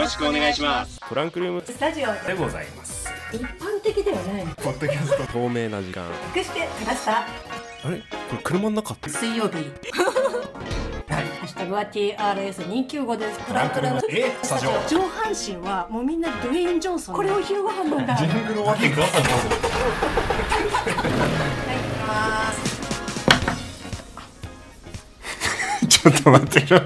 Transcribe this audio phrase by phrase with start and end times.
[0.00, 0.98] ろしくお願いします。
[1.06, 1.62] トランクルーム。
[1.64, 3.08] スタジオでございます。
[3.32, 3.46] 一般
[3.82, 4.54] 的ではないの。
[4.54, 5.32] ポッドキャスト。
[5.32, 6.06] 透明な時間。
[6.34, 7.18] 隠してました。
[7.18, 7.26] あ
[7.90, 7.98] れ？
[8.30, 9.10] これ車の中って？
[9.10, 9.56] 水曜日。
[11.12, 11.24] はい。
[11.24, 13.38] ハッシュタグは TRS295 です。
[13.40, 14.00] トランクルーム。
[14.10, 14.32] え？
[14.42, 14.70] スタジオ。
[14.88, 18.14] 上半身はもうみんなドゥエイン・ジョンソンこれを昼ご飯なんだ。
[18.14, 19.34] はいジングルわけください行き
[22.06, 22.80] ます。
[25.86, 26.74] ちょっと待って。
[26.74, 26.80] よ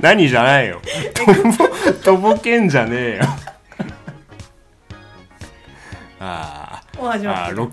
[0.00, 0.80] 何じゃないよ。
[1.14, 3.22] とぼとぼけんじゃねえよ。
[6.20, 7.70] あーあっー 6,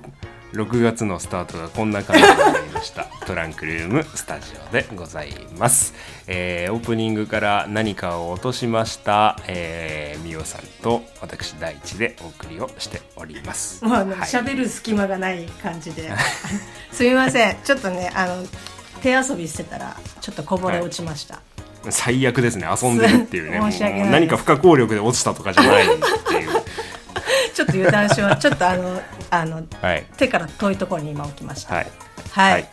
[0.53, 3.05] 6月のスタートがこんな感じになりました。
[3.27, 5.93] トランクルームスタジオでございます、
[6.27, 13.83] えーオープニングから何かを落としました、えー、みおさんと私第一でお送りをしております。
[13.83, 14.29] もうあのはい。
[14.29, 16.09] 喋、る隙間がない感じで。
[16.91, 17.57] すみません。
[17.63, 18.45] ちょっとねあの
[19.01, 21.41] 手遊びしてたらちょっとこぼれ落ちました、
[21.89, 22.67] 最悪ですね。
[22.81, 23.59] 遊んでるっていうね。
[24.11, 25.87] 何か不可抗力で落ちたとかじゃないっ
[26.27, 26.49] ていう。
[27.53, 28.35] ちょっと油断しよう。
[28.37, 30.05] ちょっとあのあのはい。
[30.17, 31.75] 手から遠いところに今置きました。
[31.75, 31.87] はい。
[32.31, 32.69] はい、はい。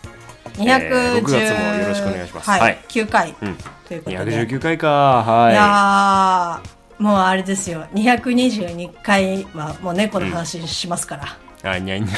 [0.56, 2.50] 210、えー6月もよろしくお願いします。
[2.50, 2.78] はい、はい。
[2.88, 3.56] 9回、うん。
[3.88, 4.47] ということで。
[4.47, 4.88] 219回か。
[4.88, 7.86] はいいやーもうあれですよ。
[7.92, 12.08] 222回はもう猫の話しますから、あにゃにゃ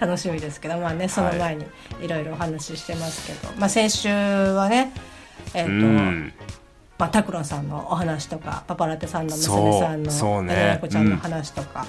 [0.00, 1.64] 楽しみですけどまあねその前に
[2.02, 4.92] いろいろお話ししてますけど、まあ先週はね
[5.54, 6.32] えっ、うと、ん。
[6.96, 10.80] まあ、タクロンさんのお話とかパパラテさんの娘さんのそうそうね。
[10.88, 11.86] ちゃんの話とか、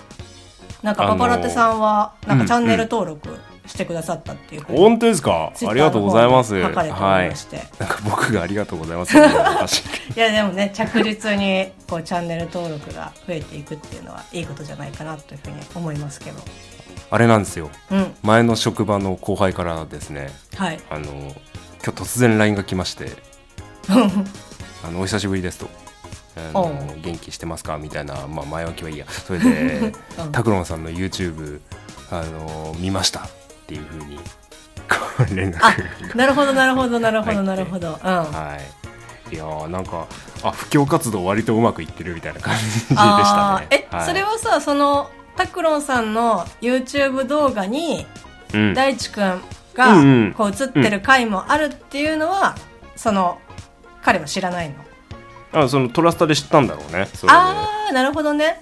[0.82, 3.38] なんかパパラテさんはなんかチャンネル登録
[3.68, 5.52] してくださったっていう本当ですか？
[5.68, 6.62] ありがとうございます。
[6.62, 16.40] 書かれておりはいまして、なんか僕がありがとうございます、 い、やでもね着実にこうチャンネル登録が増えていくっていうのはいいことじゃないかなというふうに思いますけど。
[17.12, 17.70] あれなんですよ。
[17.92, 18.16] うん。
[18.24, 20.80] 前の職場の後輩からですねはい。
[20.90, 21.34] あの今
[21.84, 23.12] 日突然 LINE が来まして
[23.90, 25.70] あのお久しぶりですと。
[26.38, 27.78] あの元気してますか？
[27.78, 29.06] みたいな、まあ、前置きはいいや。
[29.08, 30.32] それで うん。
[30.32, 31.62] 拓郎さんの YouTube
[32.12, 33.30] あの見ました
[33.66, 34.20] っていうふうに。
[35.36, 36.16] 連絡。
[36.16, 37.90] なるほどなるほどなるほどなるほど。
[37.90, 37.96] うん。
[37.96, 38.58] は
[39.32, 39.36] い。
[39.36, 40.06] いやーなんか
[40.44, 43.68] あ布教活動割とうまくいってるみたいな感じでしたね。
[43.72, 44.06] え、はい。
[44.06, 48.06] それはさそのタクロンさんの YouTube 動画に
[48.54, 48.74] うん。
[48.76, 49.42] 大地くんうんう
[49.74, 50.34] がん。
[50.38, 52.56] こう映ってる回もあるっていうのは、
[52.96, 53.40] その
[54.04, 54.76] 彼は知らないの？
[55.64, 57.08] あそのトラスタで知ったんだろうね。
[57.28, 58.62] ああなるほどね、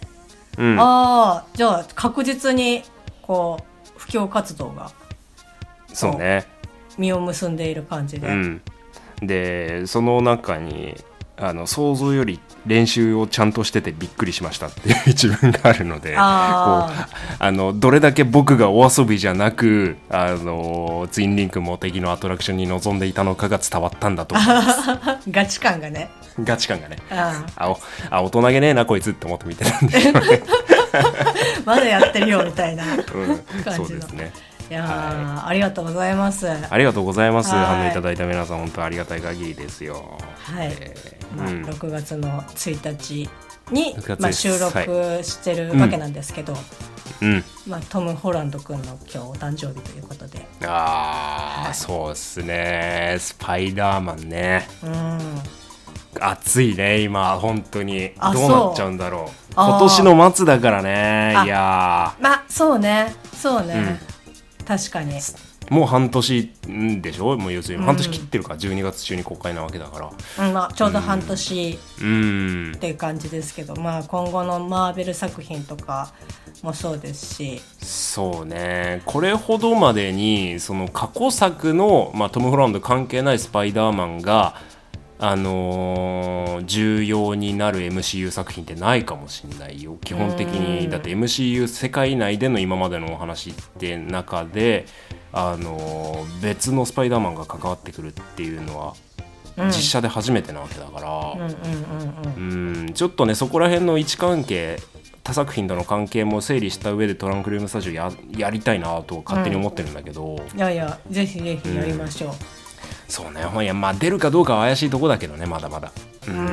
[0.58, 0.80] うん。
[0.80, 2.84] ああじゃあ確実に
[3.22, 3.64] こう
[4.04, 4.92] 布教活動が
[5.94, 6.46] そうね。
[6.98, 8.62] 実を結んでいる感じで、うん、
[9.22, 10.96] でその中に
[11.36, 17.08] あの想像より練習をちゃんとしててびっくりしましたっていう 一文があるのでこうあ
[17.40, 24.92] あのどれだけ僕がお遊びじゃなくあのツインリンクモテギのアトラクションに臨んでいたのかが伝わったんだと思います。
[24.92, 26.10] あ ガチ感がね。
[26.44, 26.98] ガチ感がね。
[27.10, 27.80] ああお
[28.12, 29.98] あ大人げねえなこいつって思って見てたんで。
[29.98, 30.63] ね、ー
[31.66, 33.76] まだやってるよみたいなうん、感じの。
[33.76, 34.34] そうですね。
[34.70, 36.50] いやー、ありがとうございます。
[36.50, 37.54] ありがとうございます。
[37.54, 37.66] はい。
[37.66, 40.18] 反応いただいた皆さん本当ありがたい限りですよ。
[40.44, 40.68] はい。
[40.80, 41.66] えーまあ、うん。
[41.66, 43.30] 6月の1日
[43.72, 46.56] に6月、まあ、収録してるわけなんですけど、
[47.22, 47.44] うん。
[47.68, 50.46] まあ、トム・ホランド君の今日お誕生日ということで。
[50.66, 53.18] ああ、そうですね。
[53.20, 54.68] スパイダーマンね。
[54.84, 55.20] うん
[56.20, 58.12] 暑いね今本当に。
[58.18, 59.54] あどうなっちゃうんだろう。
[59.54, 63.16] 今年の末だからねあいやまあそうね。
[63.34, 64.00] そうね、
[64.66, 65.14] 確かに。
[65.14, 67.38] ーもう半年んでしょ？
[67.38, 67.82] もう要するに。
[67.82, 67.88] うん。
[67.88, 68.52] 半年切ってるか。
[68.52, 70.46] ら、12月中に公開なわけだから。
[70.46, 72.74] うんまあ、ちょうど半年うん。
[72.76, 76.12] っていう感じですけど、まあ、今後のマーベル作品とか
[76.62, 77.62] もそうですし。
[77.82, 79.02] そうね。
[79.06, 84.56] これほどまでにその過去作の、まあ、トム・ホランド関係ないスパイダーマンが
[85.26, 89.98] あのー重要になる MCU 作品ってないかもしれないよ。
[90.04, 90.80] 基本的うん。
[90.82, 94.86] にだって MCU 世界内での今までのお話って中で、
[95.32, 98.94] あのー別のスパイダーマンが関わってくるっていうのは
[99.56, 99.68] うん。
[99.68, 101.56] 実写で初めてなわけだから、うんうん
[102.38, 102.80] うんうん。
[102.80, 102.94] うん。
[102.94, 104.78] ちょっとねそこら辺の位置関係
[105.24, 112.63] 他作品との関係も整理した上でトランクルームスタジオややりたいなと勝手に思ってるんだけど、いやいやぜひぜひやりましょう
[113.08, 113.44] そうね。
[113.44, 115.92] ほんやまあ出るかどうかは怪しいとこだけどねまだまだ、
[116.28, 116.50] ううんー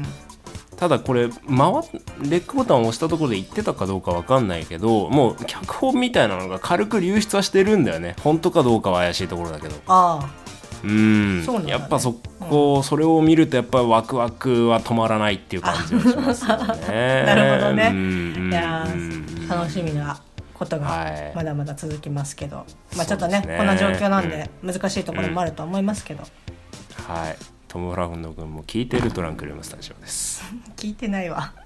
[0.00, 0.06] ん。
[0.76, 1.40] ただこれ回っ
[2.22, 8.14] レックボタンを押したところで言ってたかどうかわかんないけどもう脚本みたいなのが軽く流出はしてるんだよね。
[8.22, 9.74] 本当かどうかは怪しいところだけど。
[9.88, 10.30] ああ。
[10.84, 11.42] うん。
[11.44, 11.72] そうね。
[11.72, 12.12] やっぱそ
[12.48, 17.24] こ、それを見るとやっぱワクワクは止まらないっていう感じがしますよね。
[17.26, 17.90] なるほどね。
[17.92, 18.96] うんいやーう
[19.44, 20.16] ん楽しみな
[20.58, 21.12] ことはい。
[21.32, 22.66] がまだまだ続きますけど、
[22.96, 26.24] まあちょっとねねこんな状況なんで難しいところもあると思いますけど、
[27.06, 27.36] はい。
[27.68, 30.42] トム・ブラウンの君も聞いてるトランクルームスタジオです。
[30.76, 31.52] 聞いてないわ。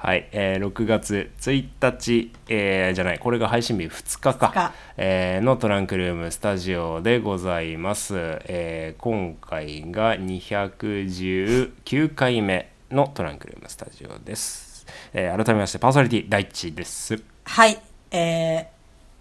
[0.00, 3.18] はい、えー6月1日、えーじゃない。
[3.18, 4.46] これが配信日2日か。
[4.46, 4.72] 2日。
[4.96, 8.14] えーのトランクルームスタジオでございます、
[8.44, 14.67] えー今回が219回目のトランクルームスタジオです、
[15.12, 17.22] えー改めましてパーソナリティ第一です。
[17.44, 17.78] はい
[18.10, 18.68] え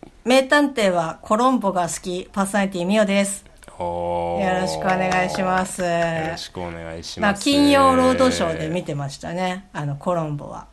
[0.03, 3.45] ー、名探偵はコロンボが好きパーソナリティミオです。
[3.67, 5.81] よろしくお願いします。
[5.83, 5.87] よ
[6.31, 9.69] ろしくお願いしまあます金曜ロードショーで見てましたね。
[9.73, 10.67] あのコロンボは。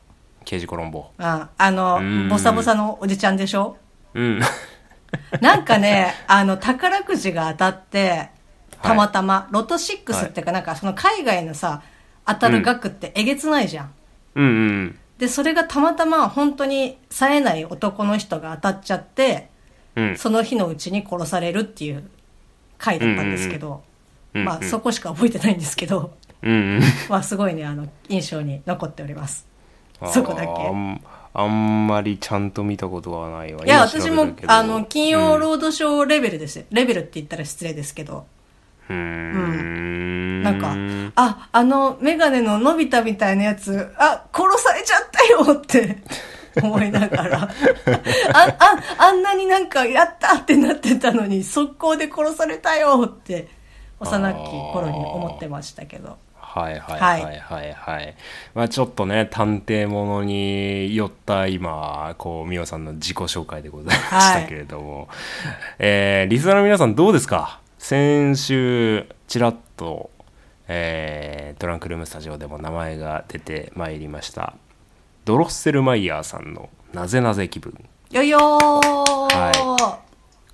[0.44, 1.10] 刑事コロンボ。
[1.18, 2.28] ああのん。
[2.28, 3.76] ボサボサのおじちゃんでしょ？
[4.14, 4.40] うん。
[5.40, 8.30] なんかね、あの、宝くじが当たって、
[8.82, 11.82] たまたま、ロト6っていうか、なんかその海外のさ、
[12.26, 13.92] 当たる額ってえげつないじゃん。
[14.34, 19.48] うんうんで、それがたまたま本当に冴えない男の人が当たっちゃって、
[19.96, 20.16] うん。
[20.16, 22.08] その日のうちに殺されるっていう
[22.78, 26.12] 回だったんですけど、うんうんまあそこしか覚えてないんですけど、
[26.42, 26.80] うんうん。
[27.08, 29.46] まあすごいね、あの、印象に残っております。
[30.12, 30.50] そこだけ。
[31.36, 33.64] あんまりちゃんと見たことはないわ。
[33.64, 36.64] いや、私もあの、金曜ロードショーレベルですよ。
[36.70, 38.26] レベルって言ったら失礼ですけど。
[38.88, 40.42] うーん。
[40.42, 40.74] なんか、
[41.16, 45.98] あ、あの、メガネののび太みたいなやつ、あ、殺されちゃったよって
[46.62, 47.48] 思いながら、あ、
[48.58, 53.48] あ、あんなになんか、やったってなってたのに、速攻で殺されたよって、
[54.00, 54.36] 幼き
[54.72, 56.18] 頃に思ってましたけど。
[56.36, 58.14] はいはいはいはいはい、
[58.54, 65.08] まあちょっとね探偵ものに寄った今こう美桜さんの自己紹介でございましたけれども、
[65.80, 67.58] えーリスナーの皆さんどうですか？
[67.84, 70.10] 先週ちらっと、
[70.68, 74.54] えートランクルームスタジオでも名前が出てまいりました。
[75.26, 77.74] ドロッセルマイヤーさんの「なぜなぜ気分」
[78.10, 79.98] よよー、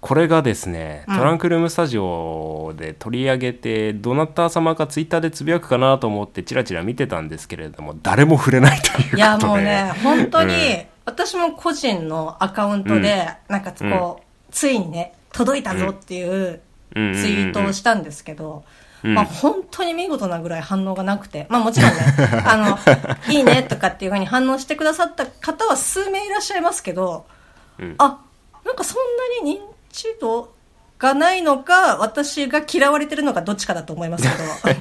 [0.00, 1.16] これがですね、うん。
[1.18, 9.16] トランクルームスタジオで取り上げてどなた様かツイッターでつぶやくかなと思ってチラチラ見てたんですけれども誰も触れないということで。
[9.16, 16.60] いや、もうね、本当に、うん私も個人のアカウントで、なんかこう、ついにね、届いたぞっていう
[16.94, 18.64] ツイうんートをしたんですけど、
[19.02, 21.98] うんまあ本当に見事なぐらい反応がなくて、まあもちろんね、
[22.44, 22.78] あの、
[23.32, 27.24] いいねとかっていうふうに反応してくださった方は数名いらっしゃいますけど、
[27.78, 27.94] うん。
[27.98, 28.18] あ、
[28.64, 29.60] なんかそんなに認
[29.90, 30.52] 知度
[30.98, 34.28] がないのか、私が嫌われてるのかどっちかだと思いますけ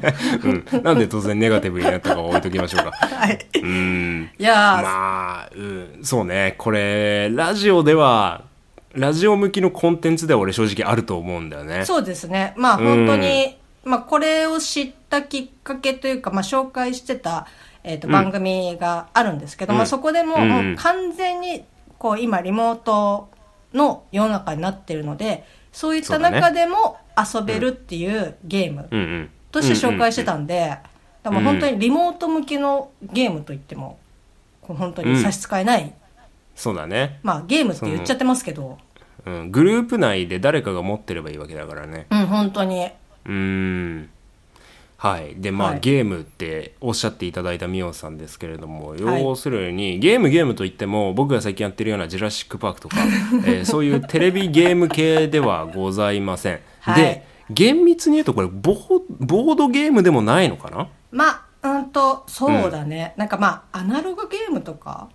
[0.01, 0.03] ど。
[0.75, 2.91] うん、なんで突然ネガティブになったかは置いときましょうか。
[3.07, 3.47] はい。
[3.55, 4.29] うん。
[4.37, 6.55] いやー、まあ、うん、そうね。
[6.57, 8.48] これラジオでは
[8.93, 11.85] ラジオ向きのコンテンツでは俺正直あると思うんだよね。
[11.85, 12.53] そうですね。
[12.57, 17.47] まあ本当に、まあこれを知ったきっかけというか、まあ紹介してた、
[17.83, 18.13] えっ、と、うん。
[18.13, 19.77] 番組があるんですけど、うん。
[19.77, 20.49] まあそこでも、うん。
[20.49, 21.63] もう完全に、
[21.97, 23.29] こう今リモート
[23.73, 30.77] の世の中になってるので、そういった中でも遊べるっていうゲームとして紹介してたうんんで、
[31.23, 33.99] でも本当にリモート向きのゲームといっても、
[34.61, 35.93] 本当に差し支えない、
[36.59, 38.77] そうだね、まあゲームって言っちゃってますけど、
[39.25, 42.07] うん、グループ内で誰かが持ってればいいわけだからね。
[42.11, 42.83] うん、本当に。
[43.25, 44.09] うーん。
[44.97, 45.35] はい。
[45.37, 45.79] でまあ、はい。
[45.79, 49.23] ゲームっておっしゃっていただいたミオさんですけれどもはい。
[49.23, 52.97] 要するに、ゲームゲームといっても僕が最近やってるような「ジュラシック・パーク」とか、
[53.45, 57.01] えー そういうテレビゲーム系ではございません、はい。
[57.01, 60.89] で厳密に言うとこれボーボードゲームでもないのかな？
[61.11, 61.29] ま
[61.63, 63.13] あ、うんと、そうだね。
[63.15, 65.07] なんかまあ、アナログゲームとか、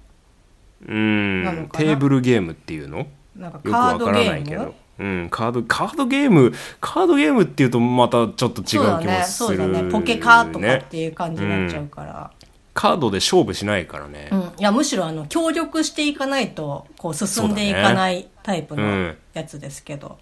[0.86, 3.06] うーんテーブルゲームっていうの？
[3.36, 4.30] なんかよくわカードからゲーム？
[4.30, 9.90] ないけど、うん、カードカードゲームカードゲームっていうとまたちょっと違う気そうだもね、するそうだね。
[9.90, 12.30] ポケカーとかっていう感じになっちゃうから。
[12.74, 14.40] カードで勝負しないからね、うん。
[14.40, 19.16] いや、むしろあの、協力していかないと、こう、進んでいかないタイプのうん。
[19.32, 20.18] やつですけど。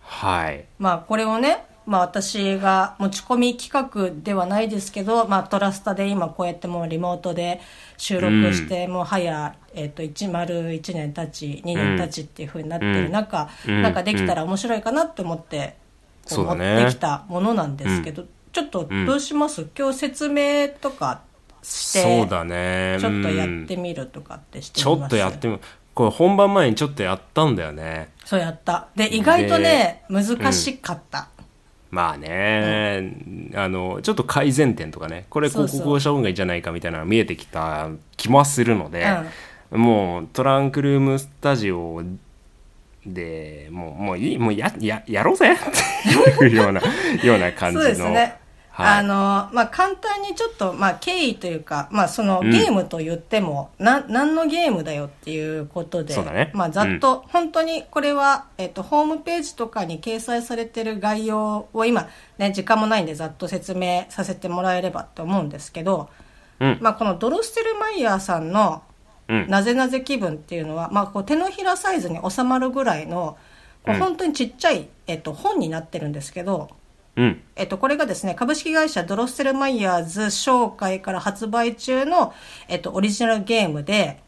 [0.00, 0.64] はい。
[0.78, 7.60] まあ、これをね、まあ私が持ち込み企画ではないですけど、まあトラスタで今こうやってもうリモートで
[7.96, 13.82] 収録して、もう早、えっ、と、1丸1年経ち、2年経ちっていう風になってる中、うん。
[13.82, 15.74] なんかできたら面白いかなって思って、
[16.26, 21.22] こそう持ってきたものなんですけど、ちょっとどうします、今日説明とか
[21.60, 22.98] して、そうだね。
[23.00, 25.58] ちょっとやっうんてみるとかってしてちょっとやってみ
[25.94, 28.10] これ本番前にちょっとやったんだよね。
[28.24, 28.86] そうやった。
[28.94, 31.28] で、意外とね、難しかった。
[31.90, 33.16] まあね、
[33.54, 35.80] あのちょっと改善点とかねこれこそうそう。
[35.80, 39.06] ここうした方がいいんじゃないかみたいなのが見えてきた気もするので、
[39.72, 42.02] もうトランクルームスタジオ
[43.04, 45.56] でもうもういいもうやややろうぜっ
[46.38, 46.80] ていうような
[47.24, 48.38] ような感じのそうですね。
[48.72, 48.98] はい。
[49.00, 52.50] あの、まあ、簡単にちょっと、まあ、経緯というか、まあ、そのうん。
[52.50, 56.50] ゲームと言っても、な、何のゲームだよっていうことで、ね。
[56.54, 62.08] まあ、ざっと、本当にこれは、えっと、ホームページとかに掲載されてる概要を今、
[62.38, 66.08] ね、時間もないんでざっと説明させてもらえればと思うんですけど、
[66.60, 66.78] うん。
[66.80, 68.82] まあ、このドロステルマイヤーさんの、
[69.28, 69.48] うん。
[69.48, 73.36] なぜなぜ気分っていうのは、まあ、こう手のひらサイズに収まるぐらいの、
[73.84, 73.98] こううん。
[73.98, 76.70] 本当にちっちゃい、えっと、本になってるんですけど、
[77.20, 77.42] うん。
[77.54, 82.32] えっと、これがですね、株式会社ドロッセルマイヤーズ商会から発売中の、
[82.66, 84.22] えっと、オリジナルゲームで、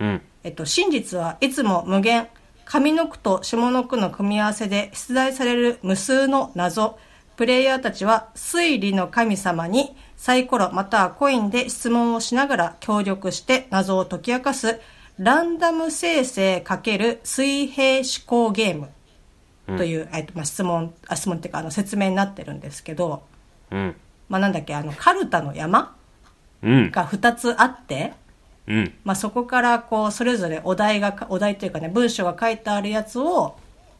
[0.00, 0.22] うん。
[0.44, 2.28] えっと、真実はいつも無限、
[2.64, 6.98] 上の句と下の句の組み合わせで出題される無数の謎。
[7.36, 14.80] プレイヤーたちは推理の神様にサイコロまたはコインで質問をしながら協力して謎を解き明かす
[15.18, 18.88] ランダム生成×水平思考ゲーム
[19.76, 23.22] という、えっとまあ、質問、あ質問っていうかあの説明になってるんですけど、
[23.70, 23.94] うん。
[24.28, 25.96] まあ、なんだっけ、あの、カルタの山
[26.62, 26.90] うん。
[26.90, 28.14] が2つあって、
[28.66, 28.94] うん。
[29.04, 33.56] まあ、そこからこう、それぞれお題がか、お題というかね、文章が書いてあるやつを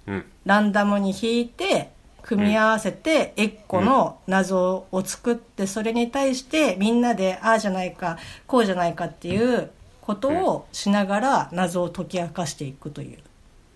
[0.06, 0.24] うん。
[0.44, 1.90] ランダムに引いて、
[2.22, 9.70] 組み合わせて、1個の謎を作って、それに対してみんなで、ああじゃないか、こうじゃないかっていう
[10.00, 13.18] ことをしながら謎を解き明かしていくという、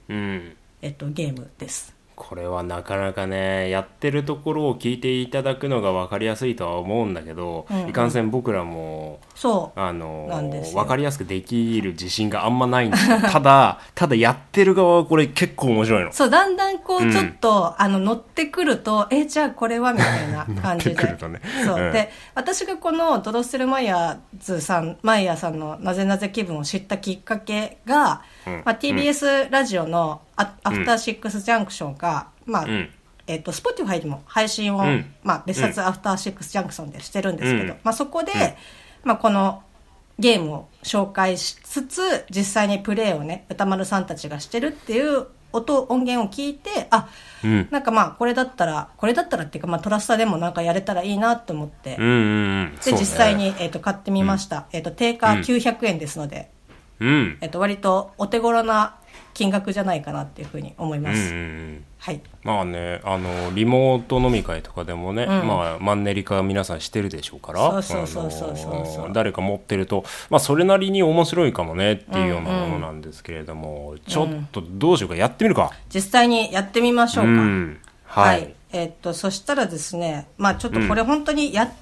[0.08, 0.56] うん。
[0.82, 1.94] えっと、ゲームです。
[2.14, 9.80] これはなかなかねやってるところを聞いていただくのが分かりやすいとは思うんだけど、うんうんいかんせん僕らもそう。
[9.80, 10.28] あの
[10.72, 20.94] 分かりやすくできる自信があんまないんですよ ただただやってる側はこれ結構面白いのそう、だんだんこうんう、ちょっと、あの、乗ってくると、え、じゃあこれはみたいな 感じで。
[20.94, 21.84] くるとねそう。
[21.84, 32.90] うんで、私がこのドロッセルマイヤーズさん、マイヤーさんのなぜなぜ気分を知ったきっかけが、うんまあ、TBS ラジオのア,、アフターシックスジャンクションが、まあ、うん。
[33.26, 35.14] えっ、と、Spotify でも配信を、うん。
[35.22, 37.78] まあ、別冊アフターシックスジャンクションでしてるんですけど、うん。
[37.84, 39.08] まあ、そこで、うん。
[39.08, 39.62] まあ、この
[40.18, 47.08] ゲームを紹介しつつ、実際にプレイをね、歌丸さんたちがしてるっていう音、音源を聞いて、あ、
[47.44, 47.68] うん。
[47.70, 52.78] なんかまあ、これだったら、これだったらっていうか、まあ、トラスタでもなんかやれたらいいなと思って、うんうんうん。
[52.84, 54.66] で、実際に、えっ、と、買ってみました。
[54.72, 56.50] えっ、と、定価900円ですので、
[57.00, 57.38] うん。
[57.40, 58.96] えっ、と、割とお手頃な
[59.34, 61.34] 金額じゃないかなっていうふうに思いうんうんます。
[61.34, 61.84] うん。
[61.98, 62.20] はい。
[62.42, 65.46] まあねあのリモート飲み会とかでもね、うん。
[65.46, 69.04] まあマンネリ化皆さんしてるでしょうからそうそうそうそうそうそう。
[69.04, 75.72] あの誰か持ってると、まあ、それなりに面白いかもねっていうようなものなんですけれども、ちょっとどうしようかやってみるか。
[75.94, 77.30] 実際にやってみましょうか。
[77.30, 77.78] ん。
[78.04, 81.72] はい、えっと、そしたらですね、まあちょっとこれ本当にや、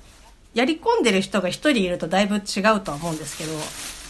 [0.54, 3.50] やり込んでる人が一人いるとだいぶ違うとは思うんですけど、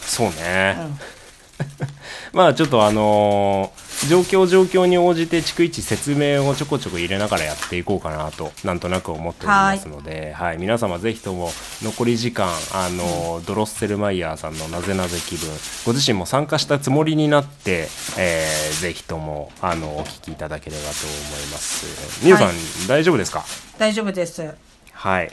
[0.01, 1.20] そうね、うん
[2.33, 11.53] まあちょっとあのー状況状況に応じて逐一説明をちょこちょこ入れながらやっていこうかなとなんとなく思っておりますので、はい皆様ぜひとも
[11.83, 15.49] 残り時間あのードロッセルマイヤーさんのなぜなぜ気分
[15.85, 21.85] ご自身も参加したつもりになって、えーぜひともあのお聞きいただければと思います。
[22.25, 22.55] みおさん、はい
[22.87, 23.45] 大丈夫ですか？
[23.77, 24.49] 大丈夫です。
[24.93, 25.31] はい。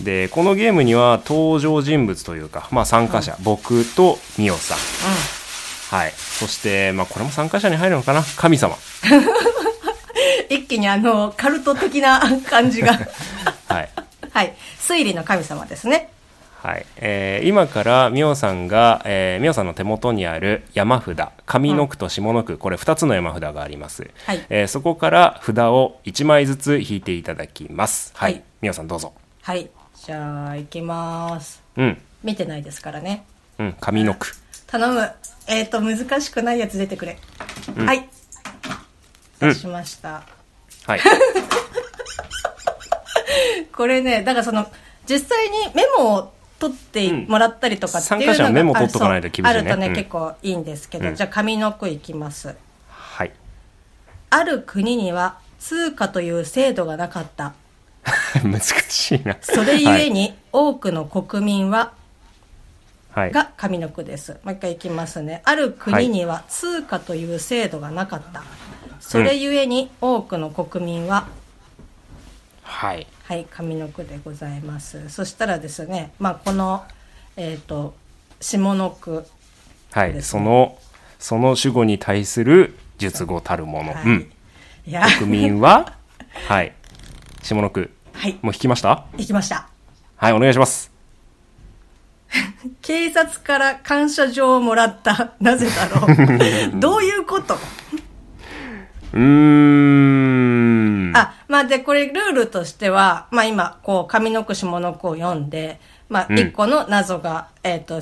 [0.00, 4.78] で、このゲームには登場人物というか、まあ参加者、僕とみおさん。
[5.94, 6.12] はい。
[6.16, 8.22] そして、まあこれも参加者に入るのかな？
[8.36, 8.76] 神様。
[10.50, 12.20] 一気にあの、カルト的な
[12.50, 12.98] 感じが。
[13.68, 13.88] はい。
[14.32, 14.54] はい。
[14.80, 16.10] 推理の神様ですね。
[16.62, 16.86] はい。
[16.96, 24.10] えー今からみおさんが、えー、みおさんの手元にある山札、上の句と下の句、これ2つの山札があります。
[24.26, 28.12] はいえーそこから札を1枚ずつ引いていただきます。
[28.16, 28.32] はい。
[28.32, 29.12] はいみおさんどうぞ。
[29.42, 29.68] はい。
[30.04, 31.62] じゃあ、行きます。
[31.76, 32.00] うん。
[32.24, 33.24] 見てないですからね。
[33.58, 33.76] うん。
[33.80, 34.34] 上の句。
[34.66, 35.10] 頼む。
[35.46, 37.18] えっ、と、難しくないやつ出てくれ。
[37.76, 37.98] はい。
[37.98, 38.14] うん
[39.40, 40.22] 出しました。
[40.86, 41.00] はい。
[43.72, 44.66] これね、だからその、
[45.08, 52.54] 実際にメモを取ってもらったりとかっていうのが、参加者はメモ取っとかないと厳しいねあるとね、うん結構いいんですけど、うんじゃあ上の句いきます。
[52.88, 53.32] はい。
[54.30, 57.54] ある国には通貨という制度がなかった。
[58.44, 59.36] 難しいな。
[59.40, 62.03] それゆえに多くの国民は、はい。
[63.14, 64.32] が上の句です。
[64.44, 65.42] もう一回いきますね。
[65.44, 68.42] ある国には通貨という制度がなかった。
[69.00, 71.28] それゆえに多くの国民は、
[72.62, 73.06] はい。
[73.24, 75.08] はい、上の句でございます。
[75.08, 76.84] そしたらですね、まあ、この、
[77.36, 77.94] えっ、と、
[78.40, 79.24] 下の句。
[79.92, 80.76] はい、その
[81.18, 84.04] その主語に対する述語たるもの、はい。
[84.04, 84.32] うん、
[84.86, 85.94] いや、国民は
[86.48, 86.72] はい
[87.42, 89.06] 下の句はい、もう引きました？
[89.16, 89.68] 行きました。
[90.16, 90.93] はいお願いします
[92.82, 95.32] 警察から感謝状をもらった。
[95.40, 96.06] なぜだろ
[96.76, 96.78] う？
[96.80, 97.54] どういうこと？
[99.12, 99.24] うーん
[101.08, 101.16] うん。
[101.16, 108.00] あ、まあで、これルールとしては、まあ今、こう、上の句下の句を読んで、まあうん一個の謎が、えっ、と、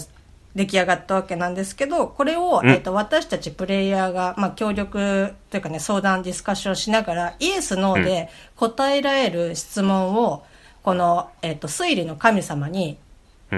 [0.55, 10.45] 出来上がったわけなんですけど、これを、うんえっ、と、私たちプレイヤーが、まあ協力というかね、相談、ディスカッションしながら、イエス、ノーで答えられる質問を、
[10.83, 12.97] この、えっ、と、推理の神様に、うん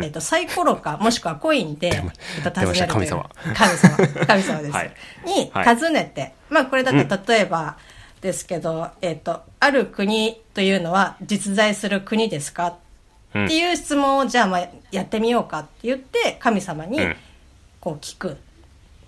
[0.02, 3.30] えっ、と、サイコロか、もしくはコインで、えっと、尋ねるという神様。
[3.54, 3.96] 神様。
[4.26, 4.72] 神様です。
[4.72, 4.92] はい。
[5.24, 5.76] に、はい。
[5.76, 7.76] 尋ねて、まあこれだと例えば
[8.20, 12.76] ですけど、えっ、と、ある国というのは実在する国ですか、
[13.34, 13.44] うん。
[13.46, 17.16] っていう質問をじゃあまあやってみようかって言って神様にうん。
[17.80, 18.38] こう聞く。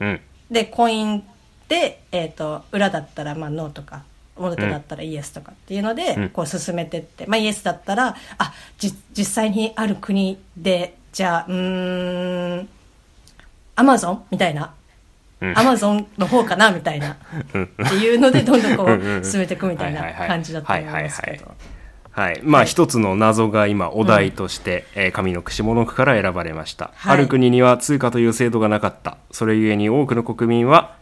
[0.01, 0.21] うん。
[0.51, 1.25] で、コイン
[1.69, 4.03] で、えっ、と、裏だったらまあノーとか、
[4.37, 12.69] 表だったらイエスとかっていうので、うんこう進めてって、まあイエスだったら、あ、じ、実際にある国で、じゃあ、うーん、
[13.77, 14.73] アマゾンみたいな。
[15.41, 17.11] うんアマゾンの方かなみたいな。
[17.11, 17.17] っ
[17.91, 21.55] ていうので、どんどんこう進めていくみたいなはいはいはい感じだと思いますけはいはいど。
[22.13, 22.41] はい。
[22.43, 26.91] まあ、一つの謎が今、お題として、えー上の句、下の句から選ばれました。
[26.95, 29.19] はいある国には通貨という制度がなかった。
[29.31, 30.97] それゆえに多くの国民は、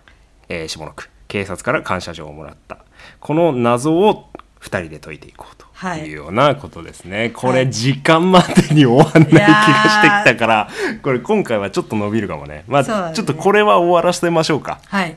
[0.48, 2.78] えー下の句、警察から感謝状をもらった。
[3.20, 7.30] この謎を二人で解いていこうとはいいうようなことですね。
[7.30, 10.68] これ、はい時間までに終わんない気がーしてきたから、
[11.02, 12.64] これ今回はちょっと伸びるかもね。
[12.66, 14.80] まあ、ねちょっとこれは終わらせましょうか。
[14.86, 15.16] はい。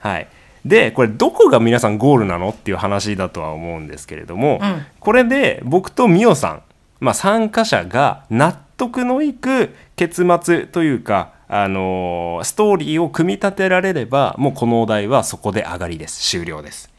[0.00, 0.28] はい。
[0.64, 6.62] で、これどこが皆さんゴールなのっていう話だとは思うんですけれども、うんこれで僕とミオさん、
[7.00, 16.20] まあ参加者が納得のいく結末というか、あのーストーリーを組み立てられれば、もうこのお題はそこで上がりです。
[16.20, 16.91] 終了です。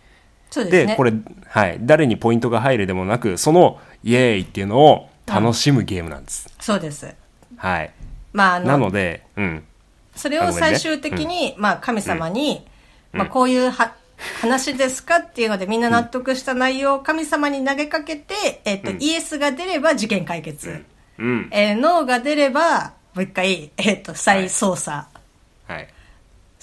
[0.70, 0.96] で、ね。
[0.96, 1.14] これ、
[1.48, 1.78] はい。
[1.82, 6.50] 誰にポイントが入るでもなく、そのイエーイっていうのを楽しむゲームなんです。
[6.60, 7.14] そうです。
[7.58, 7.92] はい。
[8.34, 9.64] まあ、あの、なので、うん。
[10.16, 12.66] それを最終的に、まあ、神様に、
[13.14, 13.96] うんまあ、こういうは
[14.42, 20.84] 話ですかっていうので、みんな納得した内容を神様に投げかけて、えっ、と、イエスが出れば事件解決。
[21.18, 21.50] うん。
[21.52, 25.08] えーノーが出れば、もう一回、えっ、と、再捜査。
[25.68, 25.88] はい。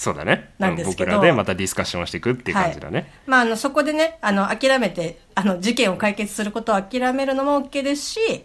[0.01, 0.55] そうだね。
[0.59, 3.13] なんですけどうん僕らでまたディスカッションをしていくっていう感じだね。
[3.27, 8.45] まあ、あの、そこでね、あの、諦めて、あの、事件を解決することを諦めるのも OK ですし、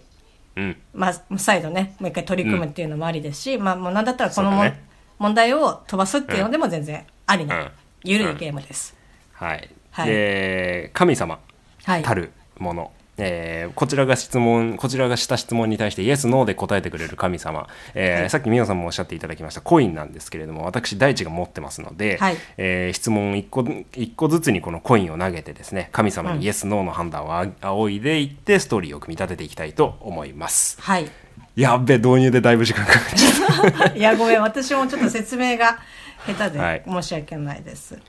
[0.58, 0.78] うん。
[0.94, 4.84] まあ、再度ね、もう一回取り組むっていうのもありですし、まあ、もうなんだったらこのも、ね
[5.18, 7.72] 問題を飛ばすっていうのでも全然ありな、うん
[8.08, 8.96] ゆるいゲームです。
[9.32, 9.70] はい。
[9.91, 11.39] はいで、神様
[11.86, 12.04] はい。
[12.04, 12.91] たるもの。
[13.17, 17.67] えーこちらが質問、こちらがした質問に対してイエス、ノーで答えてくれる神様。
[17.93, 30.78] えーはいさっきミオさんもおっしゃっていただきましたコインなんですけれども、私、大地が持ってますので、はいえー質問1個、一個ずつにこのコインを投げてですね、神様うんにイエス、ノーの判断をあ仰いでいって、ストーリーを組み立てていきたいと思います。
[30.82, 31.10] はい。
[31.56, 33.95] やっべ、導入でだいぶ時間かかっちゃった。
[33.95, 35.80] いや、ごめん、私もちょっと説明が
[36.28, 37.93] 下手はいで申し訳ないです。
[37.93, 38.04] はい。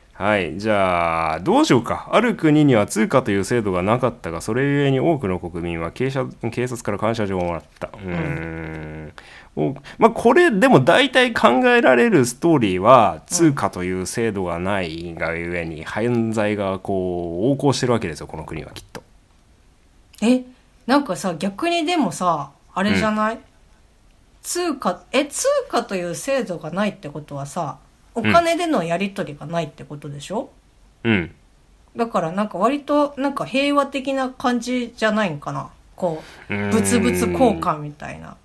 [0.57, 2.09] じゃあ、どうしようか。
[2.11, 7.89] ある国には通貨という制度がなかったが、それゆえに多くの国民は警察警察から感謝状をもらった。
[7.89, 9.13] うーん。
[9.57, 19.03] おまあ、これ、でも大体考えられるストーリーは、通貨という制度がないがゆえに、犯罪がこう、横行してるわけですよ、この国はきっと。
[20.23, 20.45] え、
[20.87, 23.39] なんかさ、逆にでもさ、あれじゃない、
[24.43, 27.79] 通貨、え、通貨という制度がないってことはさ、
[28.17, 30.51] お金でのやり取りがないってことでしょ、
[31.05, 31.35] うん。
[31.95, 35.71] だからなんか割となんか平和的な感じじゃないんかな？
[35.95, 38.37] こう、物々交換みたいな。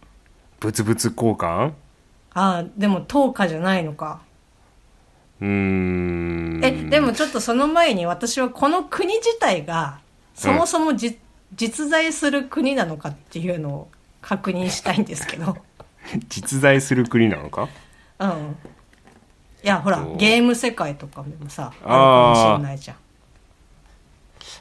[0.60, 1.71] 物々交換？
[2.34, 4.21] ああ、でも10日じゃないのか。
[5.41, 6.62] うーん。
[6.63, 9.99] え、でもちょっとその前に私はこの国自体が、
[10.34, 11.17] そもそもじ、
[11.55, 13.88] 実在する国なのかっていうのを
[14.21, 15.57] 確認したいんですけど。
[16.29, 17.67] 実在する国なのか？
[18.19, 18.55] うん。
[19.63, 22.97] いや、ほらと、ゲーム世界とかでもさ、あるかもしれないじゃん。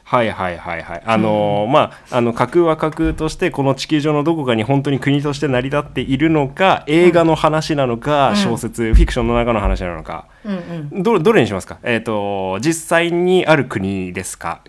[0.04, 1.02] はいはいはいはい。
[1.06, 11.02] あのーまあ、あの、架空は架空として、この地球上のどこかに本当に国として成り立っているのか、映画の話なのか、うん小説、フィクションの中の話なのか、うんうん。
[11.04, 11.78] どどれにしますか？
[11.84, 14.62] えっ、と、実際にある国ですか？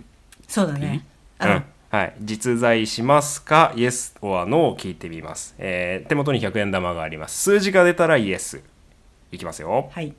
[0.47, 1.03] そうだね。
[1.39, 1.63] うん。
[1.89, 2.13] はい。
[2.21, 5.55] 実在しますか ?Yes or No を聞いてみます。
[5.57, 7.41] えー手元に100円玉があります。
[7.41, 8.61] 数字が出たら Yes。
[9.31, 9.89] いきますよ。
[9.93, 10.13] はい。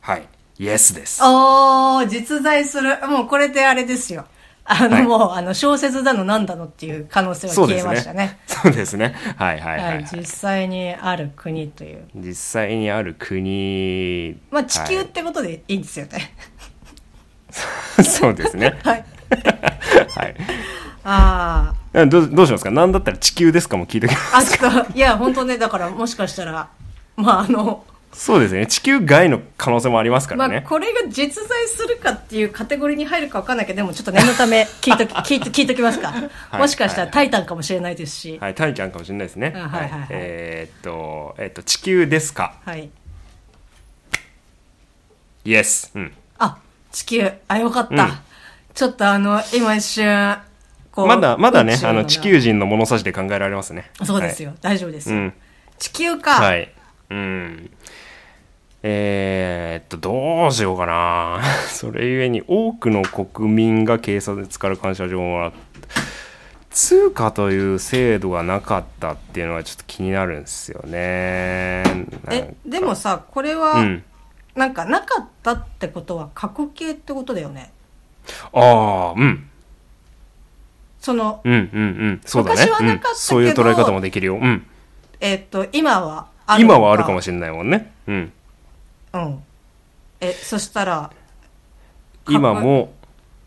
[0.00, 0.26] はい。
[0.58, 1.20] Yes です。
[1.22, 2.98] おー、実在する。
[3.06, 4.24] もうこれであれですよ。
[4.64, 8.38] あの、はいもう、あの、小説だのなんだのっていう可能性は消えましたね。
[8.46, 9.14] そうですね。
[9.36, 10.06] はいはいはい、は、はいい。
[10.16, 12.06] 実際にある国という。
[12.14, 14.38] 実際にある国。
[14.50, 16.34] まあ、地球はってことでいいんですよね。
[17.98, 18.78] い そうですね。
[18.84, 19.04] はい。
[20.16, 20.34] はい。
[21.04, 22.70] ああどうどうしますか？
[22.70, 23.78] 何だったら地球ですか？
[23.78, 24.34] も聞いておきます。
[24.34, 24.38] あ。
[24.38, 26.68] あ、ちょっと、いや、本当ね、だから、もしかしたら、
[27.18, 28.66] まあ、あの、そうですね。
[28.66, 36.14] 地球外の可能性もありますからね、まあ、これが実在するかっていうカテゴリーに入るか分かんないけどでもちょっと念のため 聞いとき聞いと聞いときますか、
[36.54, 36.56] い。
[36.56, 38.38] もしかしたらタイタンかもしれないですし。
[38.40, 38.54] はい。
[38.54, 39.52] タイちゃんかもしれないですね。
[39.54, 40.06] あはいはいはい。
[40.10, 42.54] えーっとえーっと地球ですか？
[42.64, 42.88] はい。
[45.44, 46.12] イエスうん。
[46.38, 46.56] あ
[46.90, 47.30] 地球。
[47.46, 48.12] あよかった、うん。
[48.74, 50.38] ちょっとあの今一瞬
[50.96, 53.90] まだまだねあの地球人の物差しで考えられますね。
[54.02, 55.34] そうですよ、大丈夫ですよ、うん。
[55.78, 56.72] 地球か、はい。
[57.10, 57.70] うん。
[58.82, 61.40] えー、っと、どうしようかな。
[61.68, 65.58] それゆえに、多くの国民が警察から感謝状をもらった。
[66.70, 71.82] 通貨という制度がなかったっていうのはちょっと気になるんですよね。
[72.30, 74.04] えでもさこれは、うん。
[74.54, 77.72] なんかなかったってことは過去形ってことだよね
[78.52, 79.48] ああ、うん。
[81.00, 82.20] そのうんうんうん。
[82.24, 82.60] そうだね。
[82.60, 84.34] 昔はなかったけどうん、そういう捉え方もできるよ。
[84.34, 84.66] うん。
[85.20, 87.92] えっと今は今はあるかもしれないもんね。
[88.06, 88.32] うん。
[89.12, 89.44] うん。
[90.20, 91.10] えそしたら
[92.28, 92.92] 今も、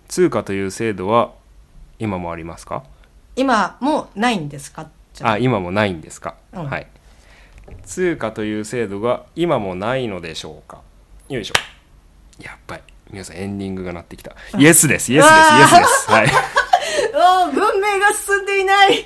[0.08, 1.32] 通貨という制度は、
[2.00, 2.84] 今もありますか？
[3.36, 4.90] 今もうないんですか？
[5.22, 5.32] あ。
[5.32, 6.70] あ今もないんですか、うん。
[6.70, 6.88] はい。
[7.86, 10.82] 通貨という制度が今もないのでしょうか？
[11.30, 11.54] よいしょ。
[12.44, 14.36] やっばい皆さんエンディングが鳴ってきた。
[14.58, 15.14] イエスです。
[15.14, 15.36] イエスです。
[15.36, 16.12] イエスです。
[16.12, 16.28] はい。
[17.14, 19.06] おー文明が進んでいない。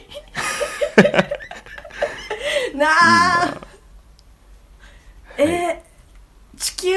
[2.75, 3.53] なあ
[5.37, 5.85] えー
[6.57, 6.95] 地球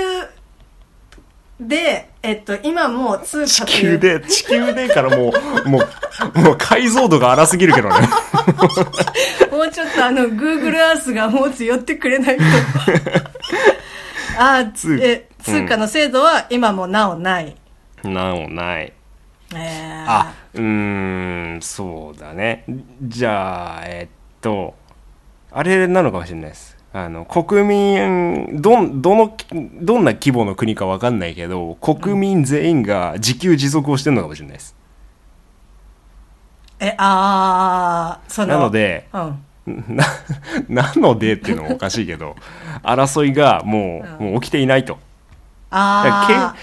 [1.60, 3.98] で、えっと、今もう通地球いう。
[3.98, 5.32] で地球でからも
[5.64, 5.80] うも
[6.34, 7.96] うもう解像度が荒すぎるけどね。
[9.50, 12.44] もうちょっとあの Google Earth がもう寄ってくれないと。
[14.38, 14.64] あ
[15.00, 17.56] え通貨の制度は今もなおない、
[18.04, 18.92] なおない。
[19.52, 20.62] えー、あうー
[21.56, 22.64] んそうだね。
[23.02, 24.76] じゃあえっと
[25.50, 29.36] あれなのかもしれないですあの国民どんどの
[29.82, 34.74] どんな規模の国か分かんないけど国民全員が自給自足をしてるのかもしれないです。
[36.80, 39.44] えあーそのなのでうん。
[39.66, 40.04] な
[40.68, 42.36] なのでっていうのもおかしいけど
[42.82, 44.32] 争いがもう,、うん。
[44.32, 44.98] もう起きていないと。
[45.70, 46.54] あ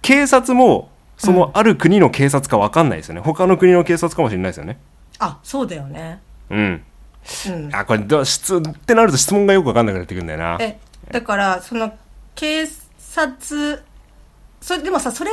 [0.00, 3.20] け警察もそのある国の警察か分かんないですよね。
[3.20, 4.78] 他の国の警察かもしれないですよね。
[5.18, 6.20] ーあそうだよね。
[6.50, 6.82] うんうん
[7.72, 10.56] あこれどう質ってなると質問がよく分かんなくなってくるんだよな。
[10.60, 10.78] え
[11.10, 11.92] だからその
[12.34, 13.82] 警察
[14.60, 15.30] それでもさそれ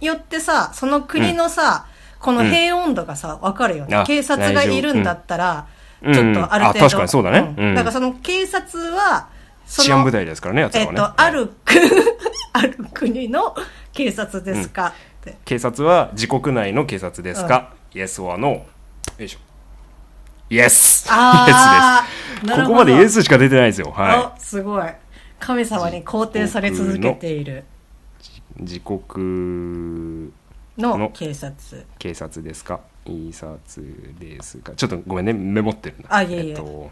[0.00, 1.86] によってさその国のさ、
[2.18, 5.66] この平穏度がさ分かるよね、あ警察がいるんだったら、
[6.02, 6.14] うん。
[6.14, 7.54] ちょっとある程度、確かにそうだね。
[7.56, 7.74] うん。
[7.74, 9.28] だからその警察は
[9.66, 11.50] 治安部隊ですからねやつらはね、えっと、ある
[12.52, 13.54] ある国の
[13.92, 14.94] 警察ですか、
[15.44, 18.64] 警察は自国内の警察ですか、イエス or no よ
[19.18, 19.38] いしょ
[20.50, 22.04] イエスあ
[22.42, 23.90] イエスですここまでイエスしか出てないですよ。
[23.92, 24.84] はあすごい。
[25.38, 27.64] 神様に肯定され続けている。
[28.58, 30.30] い自国
[30.76, 31.86] のの警察。
[31.98, 32.80] 警察ですか？
[33.06, 34.72] 印刷ですか？
[34.74, 35.32] ちょっとごめんね。
[35.32, 36.52] メモってるんだあいえいえ。
[36.52, 36.90] っと。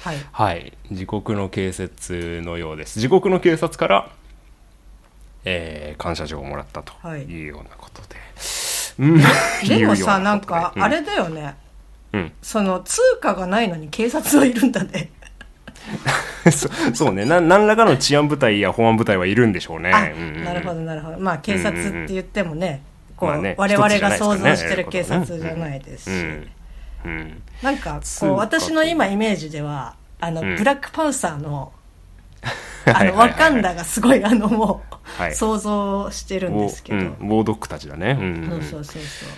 [0.00, 0.16] はい。
[0.32, 0.72] はい。
[0.90, 2.98] 自国の警察のようです。
[2.98, 4.10] 自国の警察から
[5.44, 7.22] えー感謝状をもらったとはい。
[7.22, 8.16] いうようなことで、
[8.98, 9.20] うん。
[9.78, 10.82] でもさ なんかうん。
[10.82, 11.54] あれだよね、
[12.12, 12.32] うん。
[12.42, 15.10] その通貨がないのに警察はいるんだね。
[16.50, 17.24] そそうね。
[17.24, 19.90] な何らかの治安部隊や保安部隊はいるんでしょうね。
[19.92, 20.44] あ、うんうんうん。
[20.44, 21.18] なるほどなるほど。
[21.18, 22.82] まあ警察って言ってもね、
[23.16, 26.50] こう、まあね我々が想像してる警察じゃないですし、うん
[27.04, 27.42] うん。
[27.62, 30.56] なんかこう私の今イメージではあの、うん。
[30.56, 31.72] ブラックパンサーの
[32.84, 35.34] はいあのワカンダがすごいあのもう、はい。
[35.34, 38.46] 想像してるんですけど、ウォ,、ードックたちだね、うん。
[38.48, 39.28] そうそうそうそう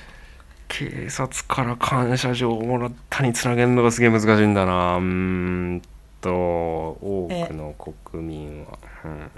[0.69, 4.97] 警察から感謝状をもらったにつなげるのがすげえ難しいんだな。
[4.97, 5.83] うーん
[6.21, 9.31] と多くの国民は、うん、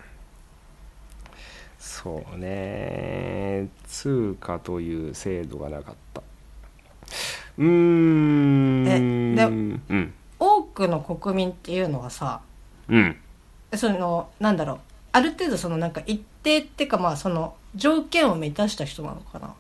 [1.79, 3.69] そうね。
[3.87, 6.23] 通貨という制度がなかった。
[7.59, 8.87] うーん。
[8.87, 10.15] えでうん。
[10.39, 12.41] 多くの国民っていうのはさ
[12.89, 13.17] うん。
[13.75, 14.79] そのなんだろう。
[15.13, 19.55] ある程度そのなんか一定っていうかまあその条件を満たした人なのかな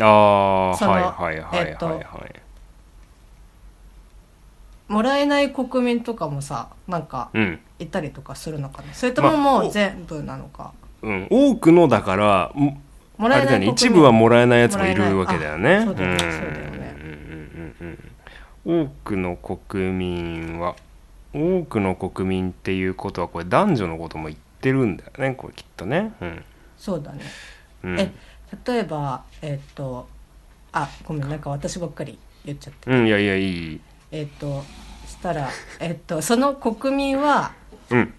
[0.00, 2.04] ああはいはいはいはいえっとはい、
[4.88, 7.60] もらえない国民とかもさなんかうん。
[7.78, 8.94] いたりとかするのかな？
[8.94, 12.80] それともまあもうお全部なのか、うん、多くのだからも
[13.18, 13.66] もらえあれだよね。
[13.66, 15.84] ない国民一部はもらえないやつもいるわけだよね。
[15.84, 16.16] もらえない。
[16.16, 16.96] あそうだよねんそうだよね。
[16.98, 17.98] うんうんうん
[18.64, 18.86] うん。
[18.86, 20.74] 多くの国民は
[21.34, 26.14] 多くの国民っていうことはこれ男女のことも言ってるんだよねこれきっとね。
[26.22, 26.44] うん。
[26.78, 27.20] そうだね、
[27.82, 28.00] うん。
[28.00, 28.10] え
[28.66, 30.08] 例えばえっ、と
[30.72, 32.90] あごめんなんか私ばっかり言っちゃって。
[32.90, 33.80] うん、いやいやいい。
[34.12, 34.64] えっ、と
[35.06, 35.48] したら
[35.80, 37.52] えっ、とその国民は
[37.90, 38.14] うん。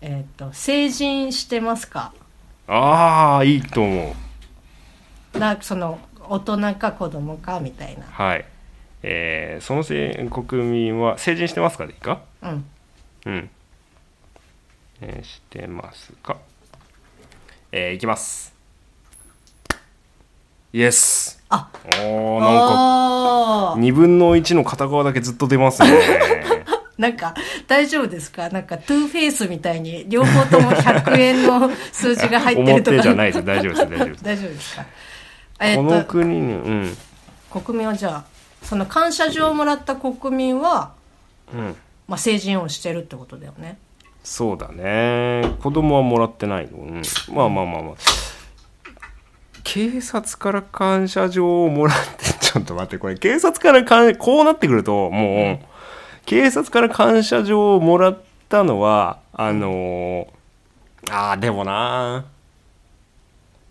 [0.00, 2.12] えっ、と成人してますか？
[2.66, 4.14] ああいいと思
[5.34, 5.38] う。
[5.38, 8.04] なその大人か子供かみたいな。
[8.06, 8.44] はい。
[9.02, 12.22] えー、そのせ国民は成人してますかでいいか？
[12.42, 12.64] うん。
[13.26, 13.50] うん、
[15.00, 16.36] えーしてますか？
[17.72, 18.54] えー、いきます
[20.72, 23.80] イエスあおーなんかあー。
[23.80, 25.90] 2分の1の片側だけずっと出ますね。
[26.96, 27.34] なんか
[27.66, 28.50] 大丈夫ですか？
[28.50, 32.96] なんかトゥーフェイスみたいに両方とも100円の数字が入ってるとか。
[32.96, 33.44] 表じゃないです。
[33.44, 33.86] 大丈夫です。
[33.90, 34.22] 大丈夫です。
[34.24, 34.84] 大丈夫ですか？
[35.60, 36.96] えこの国にうん。
[37.50, 38.24] 国民はじゃあ
[38.62, 40.92] その感謝状をもらった国民は、
[41.52, 41.76] うん。
[42.06, 43.78] まあ、成人をしてるってことだよね。
[44.22, 45.54] そうだね。
[45.62, 47.02] 子供はもらってないの、うん、
[47.34, 47.94] まあまあまあまあ
[49.64, 55.66] 警察から感謝状をもらってちょっと待ってこれ警察からかんこうなってくるともう、
[56.26, 58.18] 警察から感謝状をもらっ
[58.48, 60.26] たのはあのー
[61.10, 62.26] あーでもな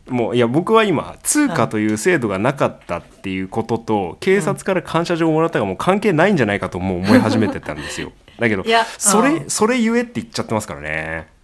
[0.10, 8.12] もういや僕は今通貨という制度がなかったっていうことと警察から感謝状をもらったがもう関係ないんじゃないかともう思い始めてたんですよ。
[8.40, 8.64] だけど
[8.98, 9.50] それうん。
[9.50, 11.28] それゆえって言っちゃってますからね。
[11.28, 11.39] ああ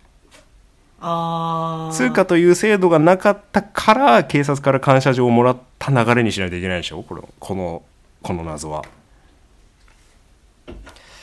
[1.94, 7.04] 通貨という制度がなかったから警察から感謝状をもらった流れにしないといけないでしょ？
[7.04, 7.84] これこの
[8.24, 8.84] この謎は。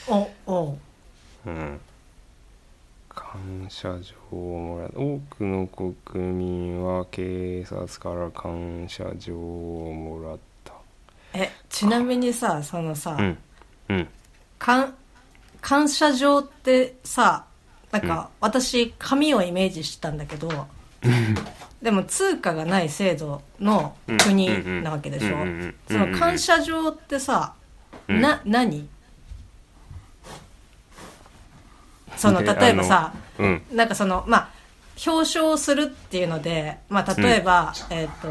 [0.07, 0.79] おお。
[1.47, 1.81] うん、
[3.09, 10.75] 感謝状をもらう多くの国民は警察から感謝状をもらった。
[11.35, 13.39] えちなみにさそのさ、うん。
[13.89, 14.09] うん。
[14.59, 14.95] かん
[15.61, 17.47] 感謝状ってさ
[17.93, 20.67] なんか、私紙をイメージしたんだけど
[21.81, 25.27] でも通貨がない制度の国なわけでしょ？
[25.27, 27.55] うんうんうんその感謝状ってさ、
[28.09, 28.21] うん。
[28.21, 28.89] な何？
[32.17, 33.63] そので例えばさうん。
[33.73, 34.49] なんかそのまあ
[35.07, 38.29] 表彰するっていうのでまあ例えば、えっ、と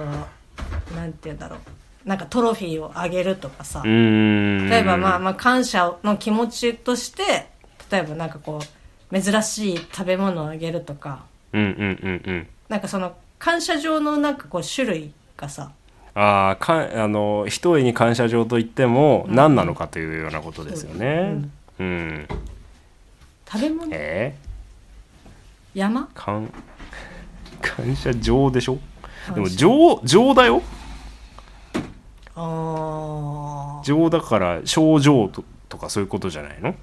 [0.96, 1.60] なんて言うんだろう。
[2.04, 7.48] なんかトロフィーをあげるとかさ、例えばまあまあ感謝の気持ちとして
[7.92, 8.66] 例えばなんかこう
[9.12, 11.24] 珍しい食べ物をあげるとか。
[11.54, 12.48] うんうんうんうん。
[12.70, 15.72] なんかその感謝状のなんかこう種類がさ。
[16.14, 21.42] あーかあの一重に感謝状といっても何なのかというようなことですよね。
[21.80, 22.28] うん、
[23.50, 23.88] 食べ物？
[23.92, 24.36] え？
[25.74, 26.02] 山？
[26.02, 26.52] ー、感
[27.62, 28.78] 感謝状でしょ？
[29.34, 30.62] でも状状だよ。
[32.36, 33.84] あー。
[33.86, 36.76] 状だから症状ととかそういうことじゃないの？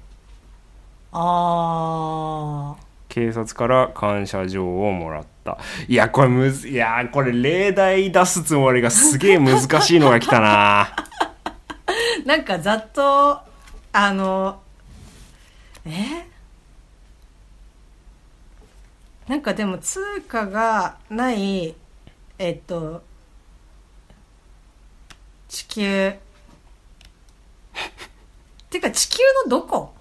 [1.11, 5.57] ああ警察から感謝状をもらった。
[5.87, 10.95] いやこれむずいやこれ例題出すつもりがすげえ難しいのが来たな。
[12.25, 13.41] なんかざっと
[13.91, 14.61] あの
[15.85, 16.27] え？
[19.27, 21.75] なんかでも通貨がない
[22.37, 23.01] えっと
[25.47, 26.09] 地球。
[26.09, 26.15] っ
[28.69, 29.95] てか地球のどこ？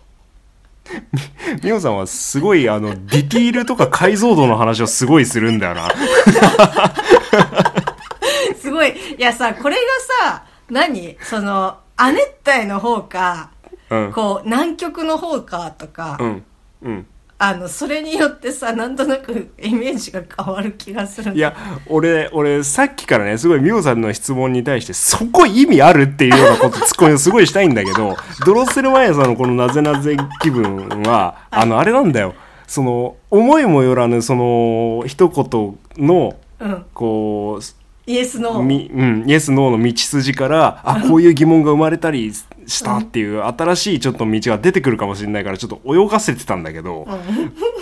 [1.62, 5.88] みおさんはすごいあの ディティールとか解像度の話をすごいするんだよな。
[8.60, 8.90] すごい。
[9.18, 9.82] いやさこれが
[10.30, 11.16] さ何？
[11.22, 13.50] その亜熱帯の方か
[13.90, 14.12] うん。
[14.12, 16.44] こう南極の方かとか、うん。
[16.82, 17.06] うん
[17.40, 32.34] あのそれによってさなんとなくイメージが変わる気がするいや俺俺さっきからねすごいみおさんの質問に対してそこ意味あるっていうようなことツッコミをすごいしたいんだけどドロッセルマイヤーさんのこのなぜなぜ気分はあのあれなんだよ。
[32.66, 36.84] その思いもよらぬその一言のうん。
[36.92, 37.62] こう
[38.08, 47.06] イエスノーみうん、イエス・ノーの道筋からあこういう疑問が生まれたりしたっていう新しいちょっと道が出てくるかもしれないからちょっと泳がせてたんだけど、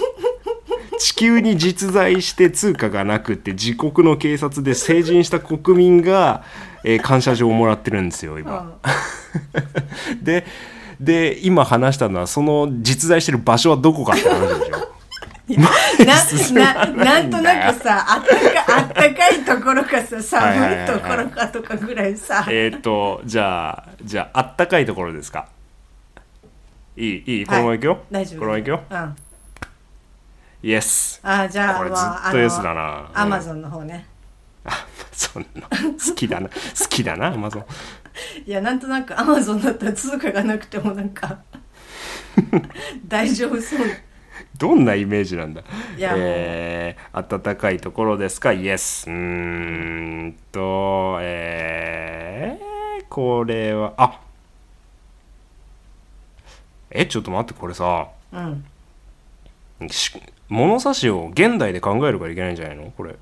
[0.99, 6.43] 地球に実在して通貨がなくって自国の警察で成人した国民が、
[6.83, 8.79] えー感謝状をもらってるんですよ今。
[10.23, 10.45] で
[11.01, 14.96] で今話したのはその実在してる場所はどこかって話でしょ。
[15.49, 15.71] な
[16.87, 22.45] ななんとなくさあったかあったかいところかさはいはいはいはい寒いところかとかぐらいさ。
[22.51, 25.49] えーっとじゃあじゃああったかいところですか？
[26.97, 28.41] いいいいこのままいくよ、大丈夫。
[28.41, 28.83] このままいくよ？
[28.91, 29.17] うん。
[30.63, 33.11] イエスあじゃあこれずまあっとイエスだな。
[33.15, 34.07] アマゾンの方ね。
[35.13, 36.49] そんな好きだな。
[36.49, 36.55] 好
[36.89, 37.65] きだなアマゾン
[38.47, 41.39] いやなんとなくアマゾンだったら通貨がなくてもなんか
[43.07, 43.81] 大丈夫そう
[44.59, 45.62] どんなイメージなんだ？
[45.99, 48.53] えー、暖かいところですか？
[48.53, 54.21] イエスうーんとえー、これはあ
[56.90, 58.09] えちょっと待ってこれさ。
[58.33, 58.64] うん。
[59.90, 60.12] し
[60.49, 62.90] 物差しを現代で考えるからいけないんじゃないの？
[62.97, 63.16] これ。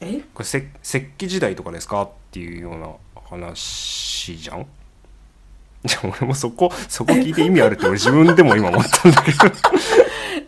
[0.00, 0.20] え？
[0.34, 2.02] これ石石器時代とかですか？
[2.02, 2.88] っていうような
[3.28, 4.66] 話じゃん？
[5.88, 9.38] じゃあ俺もそこそこ聞いて意味あるって俺自分でも今思ったんだけど。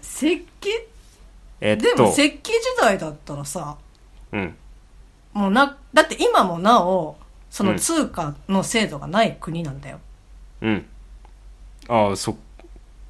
[0.03, 0.68] 石器？
[1.61, 1.83] えっと。
[1.83, 3.76] でも石器時代だったらさ
[4.33, 4.55] うん。
[5.33, 7.16] もうなだって今もなお
[7.48, 7.72] そうん。
[7.72, 9.98] の通貨の制度がない国なんだよ、
[10.61, 10.87] うん。
[11.88, 12.35] ああそっ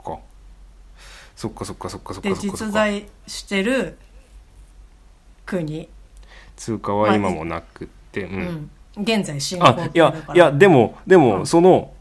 [0.05, 0.19] か。
[1.37, 2.67] そっかそっかそっかそっでかそっかそっか。
[2.67, 3.99] 実在してる
[5.47, 5.89] 国、
[6.57, 8.71] 通貨は今もなくって、うん。
[8.97, 9.03] うん。
[9.03, 11.47] 現在進行あいやいやでもでも、うん。
[11.47, 11.93] その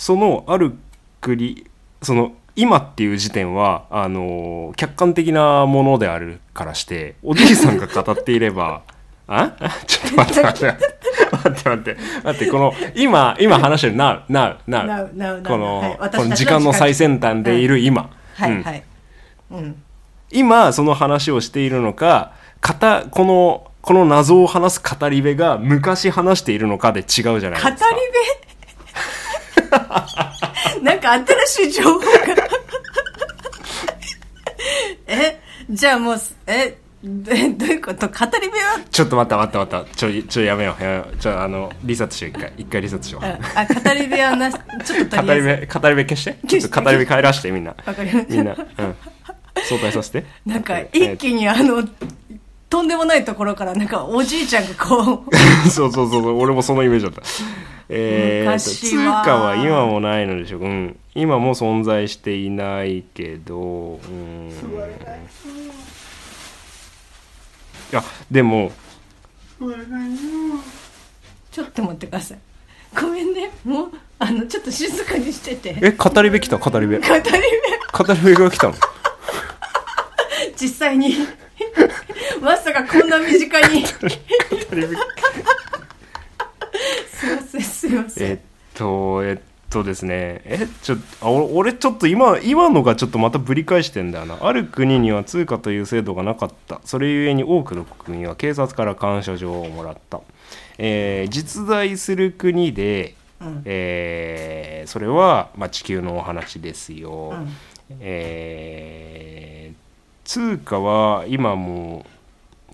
[0.00, 0.72] そのある
[1.20, 1.66] 国
[2.00, 8.80] その今っていう時点はあのー客観的なものであるからしておじいさんが語っていれば
[9.28, 9.52] あ？
[9.86, 10.78] ちょっと待って待って。
[11.30, 11.96] 待って待って。
[12.24, 18.08] 待ってこの今今話してる now now now この,、この時間の最先端でいる今、
[18.42, 18.62] うん。
[18.62, 18.82] はい
[20.32, 22.32] 今その話をしているのか
[22.62, 27.86] 語このこの謎を話す語り部が昔話しているのかで違うじゃないです語りか。
[28.44, 28.49] 部？
[30.82, 31.12] なんか
[31.46, 32.06] 新しい情報が
[35.06, 35.40] え？
[35.70, 36.76] じゃあもうえ？
[37.02, 38.08] どどういうこと？
[38.08, 38.78] 語り部は？
[38.90, 39.94] ちょっと待った待った待った。
[39.96, 40.82] ちょ、ちょ、やめよう。
[40.82, 42.52] やめようちょ、あの、リサーチしよう、一回。
[42.58, 43.24] 一回リサーチしよう。
[43.24, 46.38] ああ語り部はなちょっと語り部、語り部消して？
[46.46, 47.74] ちょっと語り部帰らして、みんな。
[47.86, 48.52] わかりましたみんな。
[48.52, 48.96] うん。
[49.64, 50.24] 相対させて。
[50.46, 51.82] なんかえー一気にあの
[52.70, 55.36] とんでもないところからなんかおじいちゃんがこう
[55.68, 57.20] そうそうそうそう、俺もそのイメージだった。
[57.88, 60.60] えーと、通貨は今もないのでしょう。
[60.62, 60.96] うん。
[61.16, 64.50] 今も存在していないけど、うん。
[64.50, 64.52] い。
[67.90, 68.70] や、でも、
[71.50, 72.38] ちょっと待ってください。
[72.94, 73.50] ごめんね。
[73.64, 75.76] もうあのちょっと静かにしてて。
[75.82, 76.58] え、語り部来た？
[76.58, 77.00] 語り部。
[77.00, 78.04] 語り部。
[78.04, 78.74] 語り部が来たの？
[80.56, 81.16] 実際に
[82.40, 83.96] まさかこんな身近にす
[87.26, 88.38] いませんすいませんえっ
[88.74, 94.38] と、えっとですね、え、ちょっと、あ俺俺ちょっと今、今のがちょっとまたぶり返してんだよな。
[94.40, 96.80] ある国には通貨という制度がなかった。
[96.84, 100.20] それゆえに多くの国民は警察から感謝状をもらった。
[100.78, 107.30] えー実在する国で、うんえーそれは、まあ、地球のお話ですよ。
[107.32, 107.48] うん
[108.00, 109.80] えー
[110.24, 112.06] 通貨は今も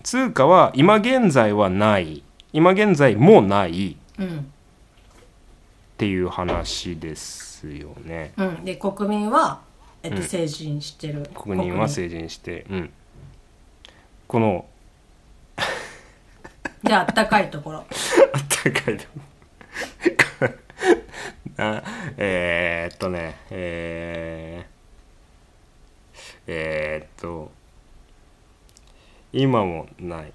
[0.07, 2.23] 通貨は今現在はない。
[2.53, 3.97] 今現在もない。
[4.17, 4.37] うん。
[4.37, 4.41] っ
[5.97, 8.31] ていう話ですよね。
[8.37, 8.63] うん。
[8.63, 9.59] で国民は、
[10.03, 10.23] えっとうん。
[10.23, 11.29] 成人してる。
[11.35, 12.89] 国民は成人してうん。
[14.29, 14.65] この
[16.83, 17.79] であったかいところ。
[17.83, 17.85] あっ
[18.47, 19.05] たかいと
[21.57, 21.83] あ
[22.15, 27.56] えー、っとねえー、えー、っと
[29.33, 30.33] 今もない。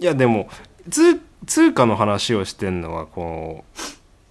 [0.00, 0.48] いやでも
[0.90, 3.64] 通通貨の話をしてんのはこ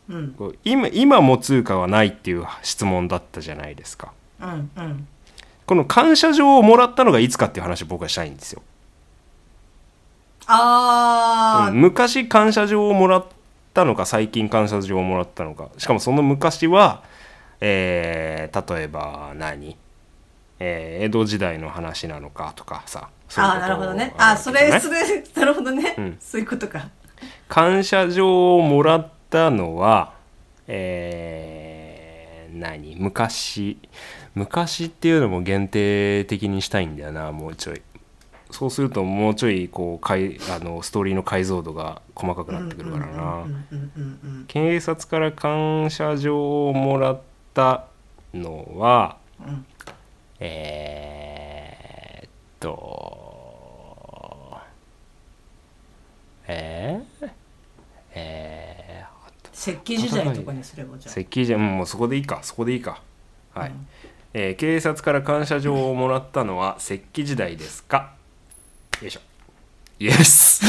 [0.09, 0.33] ううん。
[0.33, 4.13] こう今今も通貨はないっていう質問だったじゃないですか。
[4.41, 5.07] うんうん。
[5.65, 8.61] この感謝状をもらったのがいつかっていう話を僕はしたいんですよ、
[10.47, 13.25] あー、うん昔感謝状をもらっ
[13.73, 15.69] たのか最近感謝状をもらったのか。
[15.77, 17.03] しかもその昔は
[17.61, 19.77] えー例えば何、
[20.63, 24.13] えー江戸時代の話なのかとかさそういうあーことなるほどね。
[24.17, 24.99] ああそれそれ
[25.35, 26.17] なるほどね、うん。
[26.19, 26.89] そういうことか。
[27.47, 30.13] 感謝状をもらったのは
[30.67, 32.95] えー何？
[32.97, 33.77] 昔。
[34.35, 37.81] 昔っていうのも限定的にしたいんだよなもうちょい。
[38.51, 43.45] そうするともうちょいこうかいあのストーリーの解像度が細かくなってくるからな。
[44.47, 47.21] 警察から感謝状をもらっ
[47.53, 47.85] た
[48.33, 49.65] のはうん
[50.43, 54.57] えー、っと
[56.47, 57.29] えー、
[58.15, 61.19] えー、あと石器時代とかにすればじゃあ。
[61.19, 63.01] 石器じゃんもうそこでいいかそこでいいか。
[63.53, 63.87] はい、うん。
[64.33, 68.13] えー警察から感謝状をもらったのは石器時代ですか？
[69.01, 69.21] よいしょ。
[69.99, 70.63] イエス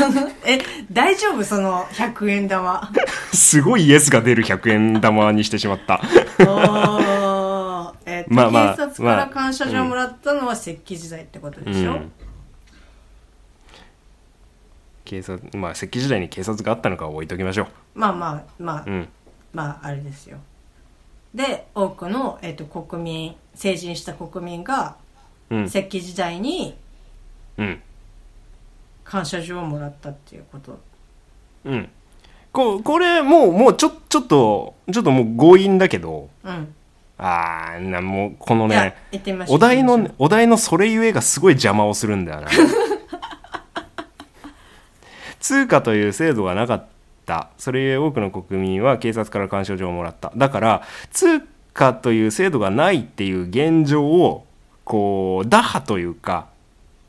[0.45, 0.59] え
[0.93, 1.43] 大丈夫？
[1.43, 2.93] その100円玉。
[3.33, 6.03] すごいイエスが出る100円玉にしてしまった
[8.13, 12.13] えっと、まあまあ警察から感謝状もらったのは石器時代ってことでしょ、うん。
[15.05, 19.09] 警察まあ石器時代に警察があったのかは置いときましょまあまあまあ、ううん。
[19.53, 20.39] まああれですよ。
[21.35, 24.97] で多くの、えっと国民成人した国民が
[25.51, 25.65] うん。
[25.65, 26.77] 石器時代に
[27.57, 27.83] うん。
[29.05, 30.79] 感謝状をもらったっていうこと。
[31.65, 31.89] うん。
[32.53, 36.75] ここれもうもうちょちょっとちょっともう強引だけどうん
[37.19, 39.57] あーなもうこのいやね行ってみましょう。
[39.57, 42.49] お題のお題のそれゆえがすごい邪魔をするんだよな。
[45.41, 46.87] 通貨という制度がなかっ
[47.27, 47.49] た。
[47.59, 50.33] それゆえ多くの国民は警察から干渉状をもらった。
[50.37, 51.41] だから通
[51.75, 54.47] 貨という制度がないっていう現状を
[54.85, 56.47] こう打破というか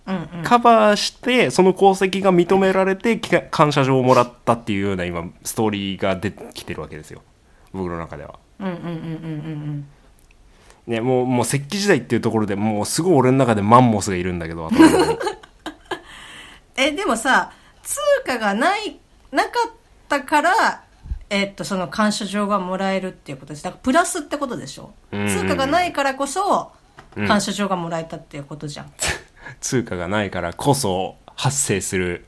[0.06, 0.44] うんうん。
[0.44, 7.22] カバーしてその功績が認められてき感謝状をもらったっていうような今ストーリーが出てきてるわけですよ。
[7.72, 8.36] 僕の中では。
[8.68, 9.88] うんうんうんうんうん
[10.86, 15.20] ね、もうもう石器時代っていうところでもうすごい俺の中でマンモスがいるんだけど頭の中に。
[16.76, 17.52] えでもさ
[17.84, 19.00] 通貨がない
[19.32, 19.72] なかっ
[20.10, 20.84] たから
[21.30, 23.64] えっとその感謝状がもらえるっていうことです。
[23.64, 24.94] だからプラスってことでしょ？
[25.14, 25.38] うんうんうん。
[25.40, 26.74] 通貨がないからこそ
[27.16, 27.28] うん。
[27.28, 28.92] 感謝状がもらえたっていうことじゃん、
[29.62, 32.26] 通貨がないからこそ発生する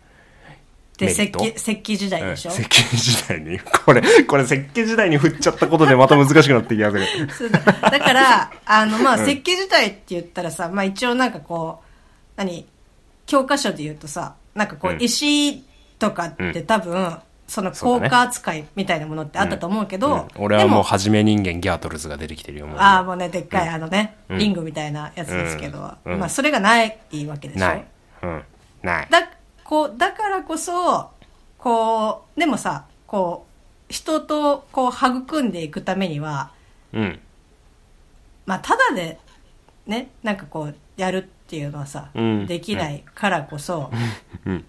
[0.97, 3.59] で石器石器時代でしょ、うん石器時代に？
[3.59, 6.91] これこれ石器時代に振っちゃったことでまた難しくなってきや
[7.31, 7.59] するだ。
[7.59, 9.23] だから、あの、まあ、うん。
[9.23, 11.85] 石器時代って言ったらさ、まあ一応なんかこう、
[12.37, 12.65] 何、
[13.25, 15.01] 教科書で言うとさ、なんかこう、うん。
[15.01, 15.63] 石
[15.99, 17.17] とかって多分、
[17.47, 18.09] そのそうだね。
[18.09, 20.43] 効果扱いみたいなものってあったと思うけど、うん。
[20.43, 24.37] 俺はもうではじめ人間ギャートルズが出てきてるよああ、もうね、でっかい、あのね、うん。
[24.39, 26.13] リングみたいなやつですけど、うん。
[26.13, 26.19] うん。
[26.19, 27.59] まあ、それがないわけでしょ？
[27.59, 27.85] ない、
[28.23, 28.43] うん、
[28.81, 29.07] ない。
[29.11, 29.29] だ、
[29.65, 31.09] こう、だからこそ、
[31.57, 33.45] こう、でもさ、こ
[33.89, 36.51] う、人とこう、育んでいくためには、
[36.93, 37.19] うん。
[38.45, 39.19] まあ、ただで、
[39.87, 42.45] ね、なんかこう、やるっていうのはさ、うん。
[42.45, 43.91] できないからこそ、
[44.45, 44.63] うん。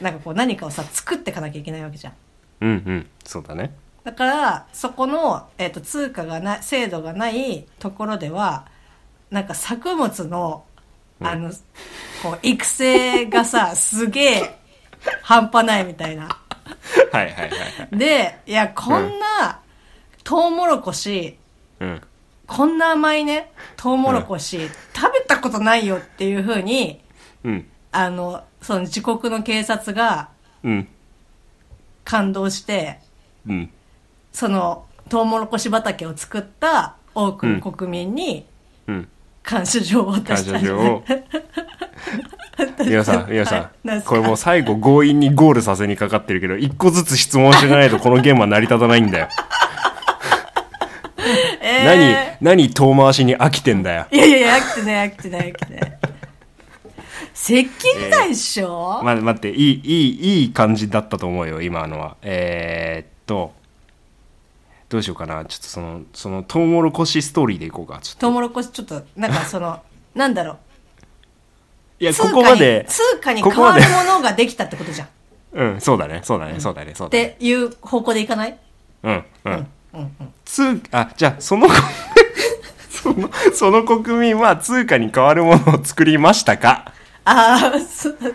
[0.00, 2.12] なんかこう、何かをさ、作っていかなきゃいけないわけじゃん。
[2.60, 3.06] うんうん。
[3.24, 3.72] そうだね。
[4.02, 8.66] だから、そこの、えっ、と、通貨がない、制度がないところでは、
[9.30, 10.64] なんか作物の、
[11.20, 11.52] あの、
[12.22, 14.58] こう、育成がさ、 すげえ、
[15.22, 16.24] 半端ないみたいな。
[16.24, 16.34] はい
[17.12, 17.56] はいはいは
[17.92, 17.98] い。
[17.98, 19.60] で、いや、こんな、
[20.24, 21.38] トウモロコシ、
[21.80, 22.02] うん。
[22.46, 27.00] こんな甘いね、トウモロコシ、食べたことないよっていう風に、
[27.44, 27.70] うん。
[27.92, 30.28] あの、その自国の警察が
[30.62, 30.88] うん。
[32.04, 33.00] 感動して、
[33.46, 33.70] うん。
[34.32, 38.46] その、トウモロコシ畑を作った多くの国民に
[38.86, 39.08] うん
[39.48, 41.02] 感謝状を渡感した謝状を。
[42.84, 49.28] 皆さん皆さん、はいなんこれもう最後強引にゴールさせにかかってるけど一個ずつ質問しないとこのゲームは成り立たないんだよ、
[51.62, 51.84] えー、
[52.40, 54.06] 何何遠回しに飽きてんだよ。
[54.10, 55.98] いやいやいや、飽きてない飽きてない飽きてない。
[57.34, 62.16] 石器時代っしょ、ま、待っていいいいいい感じだったと思うよ今のは。
[62.22, 63.54] えー、っと
[64.88, 65.44] どうしようかな。
[65.44, 67.98] ちょっとそのそのトウモロコシストーリーでいこうか。
[68.00, 68.20] ちょっと。
[68.20, 69.82] トウモロコシちょっと、なんかその、
[70.14, 70.56] なんだろう。
[72.00, 72.86] いやここまで。
[72.88, 75.06] 通貨に変わるものができたってことじゃん。
[75.06, 75.10] っ
[75.52, 76.20] うんそうだね。
[76.24, 76.60] そうだね。
[76.60, 76.94] そうだね。
[76.94, 77.36] そうだね。
[77.38, 78.58] ていう方向でいかない？
[79.02, 79.52] うんうん。
[79.94, 80.10] うんうん。
[80.44, 81.68] 通あじゃあその
[82.90, 86.92] そのその国民は通貨に変わるものを作りましたか？
[87.24, 88.34] ああ、そうだね。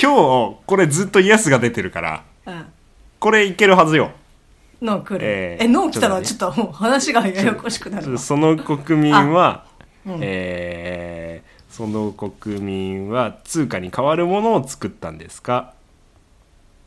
[0.00, 0.12] 今
[0.52, 2.22] 日これずっとイエスが出てるから。
[2.46, 2.66] うん。
[3.18, 4.10] これいけるはずよ
[4.84, 5.24] 脳来る。
[5.26, 8.18] えーえ脳来たらちょっともう話がややこしくなるわ。
[8.18, 9.64] その国民は、
[10.06, 15.74] うんえーその国民は通貨に変わるものを作ったんですか？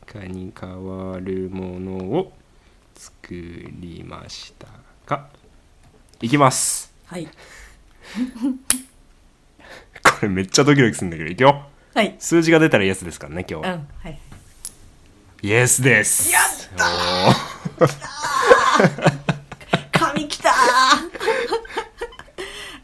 [0.06, 2.32] 通貨に変わるものを
[2.94, 4.66] 作りました
[5.04, 5.26] か？
[6.22, 7.28] いきますはい。
[10.02, 12.16] これめっちゃドキドキするんだけどいくよはい。
[12.18, 13.88] 数字が出たらイエスですからね今日、うん。
[14.02, 14.18] はい。
[15.42, 16.42] イエスですやっ
[16.76, 16.86] た
[19.92, 20.50] 髪きた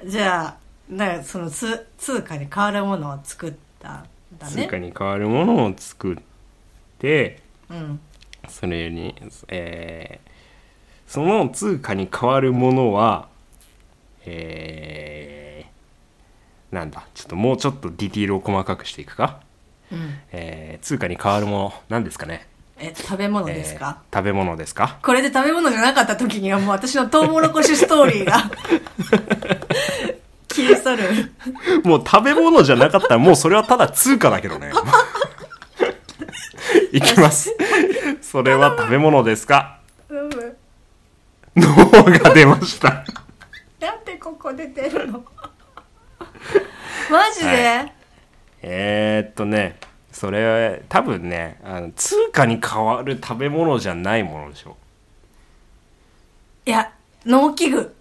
[0.04, 0.56] ー じゃあ、
[0.90, 4.04] だからその通通貨に変わるものを作ったん
[4.38, 4.52] だね。
[4.64, 6.16] 通貨に変わるものを作っ
[6.98, 7.40] て
[7.70, 8.00] うん。
[8.48, 9.14] それに、
[9.48, 10.34] えー
[11.06, 13.28] その通貨に変わるものは
[14.24, 19.40] えーなんだちょっともうちょっとディティールを細かくしていくか、
[19.92, 20.18] うん。
[20.32, 22.46] えー通貨に変わるもの何ですかね
[22.86, 24.98] え、食べ物ですか、えー食べ物ですか？
[25.02, 28.44] これで食べ物じゃなかった時にはもう私のトウモロコシストーリーが
[30.52, 31.32] 消え去る。
[31.84, 34.70] もう食べ物じゃなかったらもうそれはただ通貨だけどね。
[36.92, 37.54] いきます。
[38.22, 39.78] それは食べ物ですか？
[41.56, 43.04] ノーが出ました。
[43.80, 45.24] なんでここ出てるの？
[47.10, 47.88] マジで、は
[48.62, 49.76] えー、っとね
[50.24, 54.74] それ多分ねあの通貨に変わる食べ物じゃないものでしょ。
[56.64, 56.90] いや、
[57.26, 57.94] 農機具。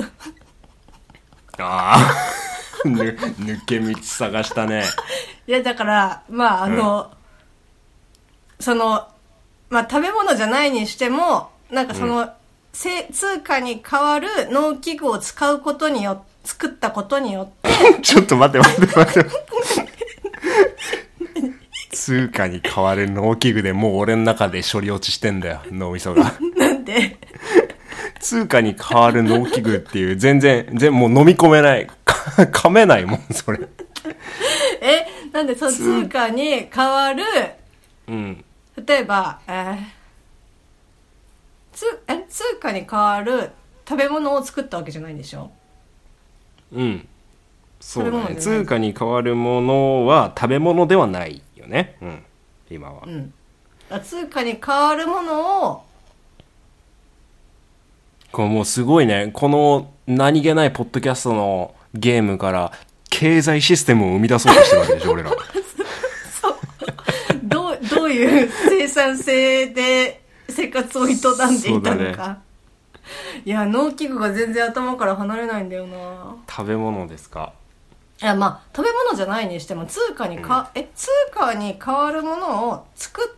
[1.57, 2.88] ああ。
[2.88, 4.86] ぬ抜け道探したね。
[5.47, 7.11] いや、だから、まあ、あの、
[8.57, 9.09] その、
[9.69, 12.32] まあ、食べ物じゃないにしても、なんかその、
[12.71, 17.47] せ通貨に代わる農機具を使うことによ作ったことによっ
[17.95, 19.30] て ちょっと待って待って待って。
[21.94, 26.34] 通貨に代わる農機具でもう俺の中で処理落ちしてんだよ、脳みそが。
[26.58, 27.18] なんで？
[28.20, 31.88] 通貨に代わる農機具っていう、全然、全もう飲み込めない。
[32.06, 32.14] か
[32.52, 33.60] 噛めないもん、それ。
[34.82, 37.24] えなんでその通貨に代わる？
[38.08, 38.44] うん。
[38.86, 39.78] 例えば、えー
[41.74, 43.50] つえ通貨に代わる
[43.89, 45.50] 食べ物を作ったわけじゃないんでしょ？
[46.72, 47.08] うん。
[47.80, 48.36] そうだね。
[48.36, 51.97] 通貨に代わるものは食べ物ではないよね。
[52.01, 52.24] うん。
[52.70, 53.03] 今は。
[53.05, 53.34] うん
[53.89, 55.84] あ通貨に代わるものを
[58.32, 59.30] これもうすごいね。
[59.34, 62.72] この何気ないポッドキャストのゲームから
[63.09, 65.32] 経済システムを生み出そうとしてるわけでしょ、俺ら。
[67.43, 71.16] どうどういう生産性で生活を営ん
[71.61, 72.39] でいたのか、
[73.45, 77.53] いや農機具が全然頭から離れないんだよな食べ物ですか？
[78.24, 83.38] いやまあ食べ物じゃないにしても通貨にか、え通貨に代わるものを作っ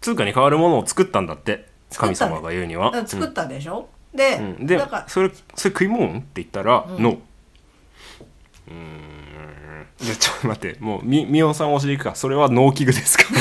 [0.00, 1.68] 通貨に代わるものを作ったんだって。
[1.94, 2.40] 神作ったね。
[2.40, 2.96] 様が言うには。
[2.96, 4.44] あ作ったでしょ、で、うん。
[4.44, 6.06] うんでだからそれそれ食い物？
[6.18, 9.86] って言ったら、ノーうーん。
[9.98, 10.78] じゃあちょっと待って。
[10.80, 12.14] もうみみおさん教えていくか。
[12.14, 13.24] それは農機具ですか？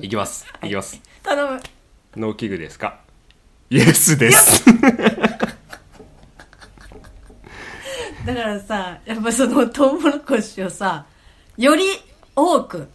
[0.00, 0.46] いきます。
[0.62, 1.00] いきます。
[1.24, 1.60] 頼む。
[2.16, 3.00] 農機具ですか？
[3.70, 4.64] イエスです
[8.24, 11.06] だからさやっぱそのトウモロコシをさ
[11.56, 11.84] より
[12.34, 12.88] 多く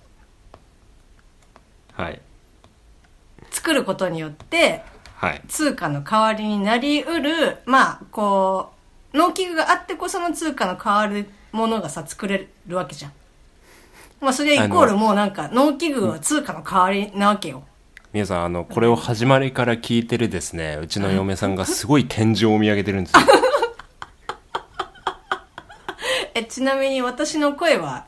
[1.93, 2.21] はい。
[3.51, 4.81] 作ることによって
[5.15, 5.41] はい。
[5.47, 8.71] 通貨の代わりになりうるまあこ
[9.13, 13.11] う農機具があってこその通貨の代わるものがさ作れるわけじゃん。
[14.21, 17.63] まあそれイコールもうなんか農機具は通貨の代わりなわけよ。
[18.11, 23.19] 皆さんあのこれを始まりから聞いてるですねうちの嫁さんがすごい天井を見上げてるんですよ
[26.35, 28.05] えちなみに私の声は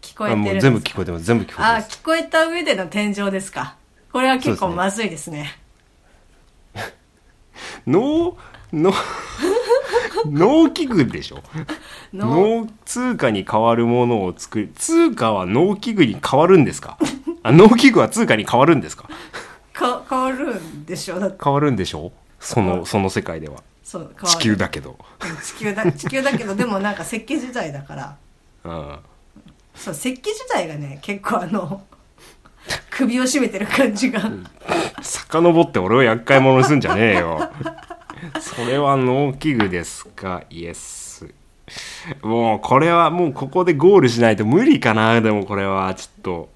[0.00, 0.68] 聞こえあもてるんですか？
[0.68, 1.24] う全部聞こえてます。
[1.24, 1.98] 全部聞こえてあます。
[1.98, 3.76] 聞こえた上での天井ですか？
[4.12, 4.76] これは結構そうですね。
[4.76, 5.58] まずいですね。
[7.86, 8.36] 農
[8.72, 8.92] 農
[10.26, 11.42] 農機具でしょ？
[12.12, 14.72] の農通貨に代わるものを作る。
[14.76, 16.98] 通貨は農機具に変わるんですか？
[17.42, 19.08] あ農機具は通貨に変わるんですか？
[19.72, 21.18] か変わるんでしょ？
[21.18, 21.38] だって。
[21.42, 22.12] 変わるんでしょ？
[22.40, 23.62] そのその世界では。
[23.84, 24.90] そう地球だけど。
[24.92, 28.16] うん地球だ 地球だけどでもなんか石器時代だから。
[28.64, 28.98] うん
[29.74, 31.82] そう石器時代がね結構あの
[32.90, 34.20] 首を絞めてる感じが、
[35.00, 37.50] 遡って俺を厄介者にすんじゃねえよ。
[38.40, 40.42] それは農機具ですか？
[40.50, 41.26] イエス
[42.22, 45.94] もうこれはもうここでゴールしないと無理かなでもこれは。
[45.94, 46.48] ちょっと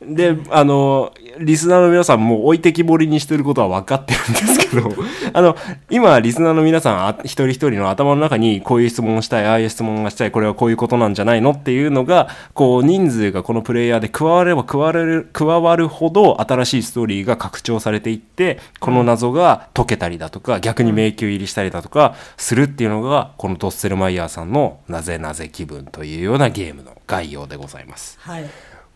[0.00, 4.90] であのリスナーの皆さんも置いてきぼりにしてることは分かってるんですけど
[5.34, 5.56] あの
[5.90, 28.16] 今リスナーの皆さんあ一人一人の頭の中にこういう質問をしたいああいう質問がしたいこれはこういうことなんじゃないのっていうのがこう人数がこのプレイヤーで加われば加わる加わるほど新しいストーリーが拡張されていってこの謎が解けたりだとか逆に迷宮入りしたりだとかするっていうのがこのドッセルマイヤーさんのなぜなぜ気分というようなゲームの概要でございます。
[28.20, 28.48] はい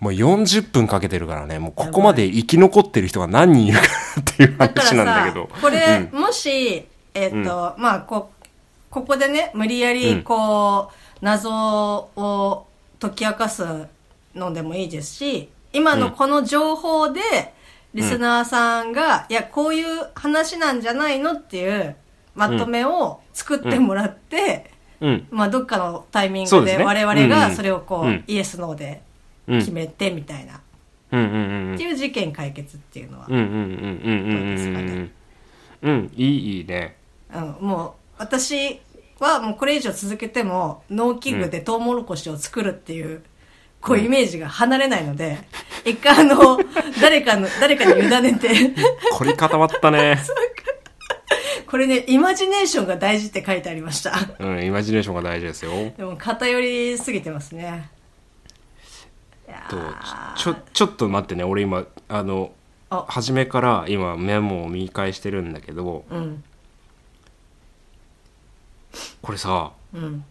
[0.02, 3.84] もう40分かけてるからね、もうここまで生き残ってる人が何人いるか
[4.20, 5.48] っていう話なんだけさど。
[5.60, 6.20] これ、うん。
[6.20, 8.32] もしえっ、と、まあこ
[8.90, 11.48] ここでね無理やりうんこう、謎
[12.16, 12.66] を
[12.98, 13.64] 解き明かす
[14.34, 17.20] のでもいいですし今のこの情報で、
[17.94, 21.94] リスナーさんが、いやこういう話なんじゃないのっていう
[22.34, 24.68] まとめを作ってもらって、
[25.00, 25.28] うん。
[25.30, 27.28] まあどっかのタイミングで我々うんうん。
[27.28, 28.24] がそれをこう、うん。
[28.26, 29.11] イエスノーでうん。
[29.46, 30.60] 決めてみたいな、
[31.10, 31.34] うんうん
[31.70, 33.34] うんっていう事件解決っていうのは、うん。
[33.34, 35.12] うんうんうんうんうんうんどうですかうんね
[35.82, 36.12] うん。
[36.16, 36.96] いい、いいね。
[37.34, 38.80] うん、もう私
[39.18, 43.22] はもうこれ以上続けても農機具でトウモロコシを作るっていう、
[43.80, 45.38] こうイメージが離れないので、
[45.84, 46.58] 一回あの、
[47.00, 48.48] 誰かの、誰かに委ねて、
[49.12, 50.18] 凝り固まったね。
[51.66, 54.12] これね、イマジネーションが大事って書いてありました。
[54.38, 55.72] うん、イマジネーションが大事ですよ。
[55.96, 57.88] でも偏りすぎてますね。
[59.68, 60.34] とー。
[60.36, 62.52] ちょ、ちょっと待ってね、俺今、あの、
[62.90, 63.04] あ。
[63.08, 66.44] 初めから今メモを見返してるんだけど、うん、
[69.22, 70.24] これさ、うん、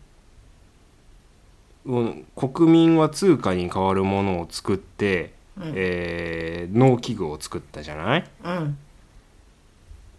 [1.86, 5.74] うん国民は通貨に代わるものを作って、うん。
[5.76, 8.30] えー農機具を作ったじゃない？
[8.44, 8.78] うん。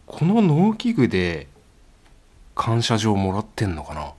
[0.07, 1.47] この農機具で
[2.55, 4.13] 感謝状もらってんのかな？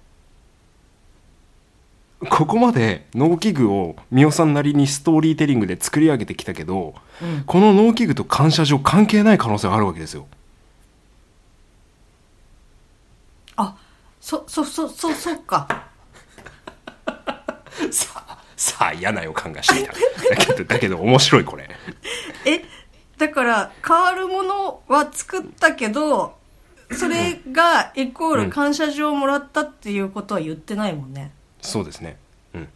[2.29, 7.43] ここまで農機具を美桜さんなりにストーリーテリングで作り上げてきたけど、うん。
[7.45, 10.27] この農機具と感謝状関係ない可能性があるわけですよ。
[13.55, 13.75] あ
[14.19, 15.67] そそそそそっか。
[17.91, 19.93] さあさあ嫌な予感がしていた。
[19.93, 19.97] だ
[20.37, 21.69] けどだけど面白いこれ。
[22.45, 22.63] え
[23.17, 26.37] だから変わるものは作ったけど
[26.91, 31.31] それがイコール感謝状をもらったっていうことは言ってないもんね、
[31.63, 32.17] そうですね。
[32.53, 32.67] うん。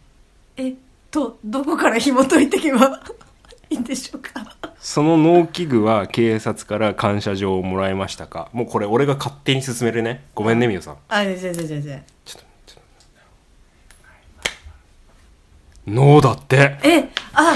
[0.56, 0.74] えっ
[1.10, 3.00] とどこから紐解いていけば
[3.70, 4.56] いいんでしょうか？
[4.80, 8.48] その農機具は警察から感謝状をもらいましたか？
[8.52, 10.24] もうこれ俺が勝手に進めるね。
[10.34, 10.96] ごめんねみよさん。
[11.08, 12.04] あ全然全然。
[12.24, 12.82] ちょっとちょっ
[15.84, 15.90] と。
[15.90, 16.78] ノーだって。
[16.82, 17.54] えあ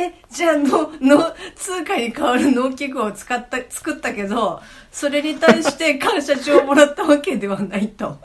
[0.00, 8.18] えじゃあのの通貨に変わる農機具を使った作ったけどそれに対して感謝状をもらったわけではないと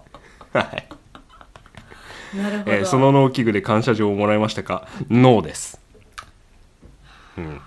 [0.53, 0.87] はい
[2.37, 4.87] なるほど、えーその農機具で感謝状をもらいましたか？
[5.09, 5.79] ノーです。
[7.37, 7.61] うん。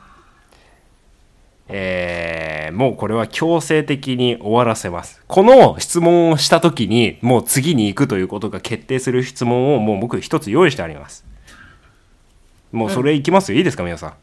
[1.69, 5.23] えーもうこれは強制的に終わらせます。
[5.27, 11.25] この質問をした時に、もう次に行くということが決定する質問をもう僕一つ用意してあります。
[12.73, 13.53] もうそれいきます？
[13.53, 13.59] よ。
[13.59, 14.15] いいですか皆さ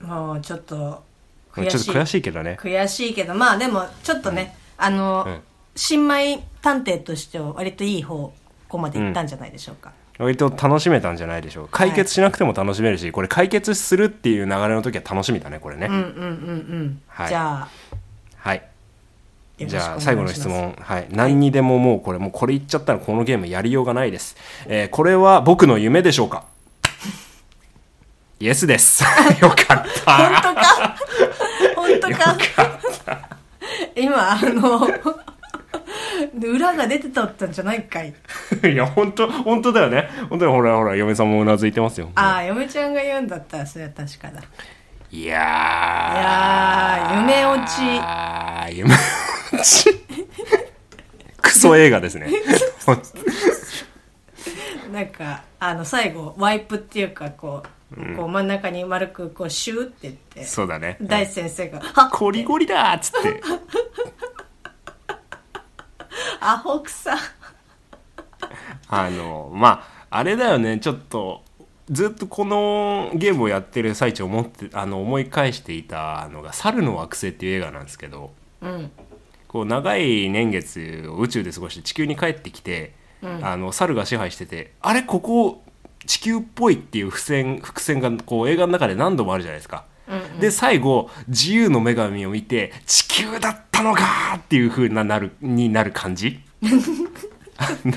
[0.00, 0.06] ん？
[0.06, 1.02] もうちょっと
[1.52, 1.78] 悔しい。
[1.78, 2.58] ちょっと悔しいけどね。
[2.60, 5.40] 悔しいけどまあでもちょっとねあの、うん。
[5.74, 8.30] 新米探偵としては割といい方
[8.68, 11.68] こまでいったんじゃないでしょうか、割と楽しめたんじゃないでしょう。
[11.70, 15.86] 解決しなくても楽しめるし、これ解決するっていう流れの時は楽しみだね、これね。
[15.86, 16.06] うん、うんうんう
[16.84, 17.02] ん。
[17.06, 17.28] はい。
[17.28, 17.68] じゃあ
[18.36, 18.62] はい。
[19.58, 26.44] じゃあ最後の質問、はい、何にでももうこれもうこれ言っちゃったらこのゲームやりようがないです、えーこれは僕の夢でしょうか？
[28.42, 29.04] イエスです。
[29.40, 29.56] よかっ
[30.04, 30.16] た。
[30.16, 30.58] 本当か？
[31.76, 32.36] 本当か？
[33.94, 34.80] 今あの
[36.42, 38.12] 裏が出てたったんじゃないかい。
[38.64, 40.10] いや本当本当だよね。
[40.28, 42.10] 本当にほらほら嫁さんもうなずいてますよ。
[42.16, 44.42] ああ嫁ちゃんが言うんだったらそれは確かだ。
[45.12, 46.02] いやー。
[46.14, 47.80] いやー夢落ち。
[48.76, 48.92] 夢
[49.52, 49.88] 落ち。
[51.40, 52.26] クソ映画ですね。
[54.92, 57.68] なんかあの最後ワイプっていうかこう,、
[58.16, 60.96] こう真ん中に丸くこうシューって言ってそうだね。
[61.00, 63.40] 大先生が「はっゴリゴリだーっつって。
[66.40, 67.16] アホくさ。
[68.88, 70.78] あのまああれだよね。
[70.78, 71.42] ちょっと
[71.90, 78.90] ずっとこのゲームをやってる最中思ってあの思い返していたのが「猿の惑星」っていう映画なんですけどうん。
[79.48, 82.94] こう長い年月を宇宙で過ごして地球に帰ってきて、
[83.42, 85.62] あの猿が支配しててあれここ
[86.06, 89.84] 地球っぽいっていう伏線伏線がこう映画の中で何度もあるじゃないですか。
[90.40, 96.40] で最後自由の女神を見て地球だったのかーっていう風ななるになる感じ。
[97.58, 97.94] あの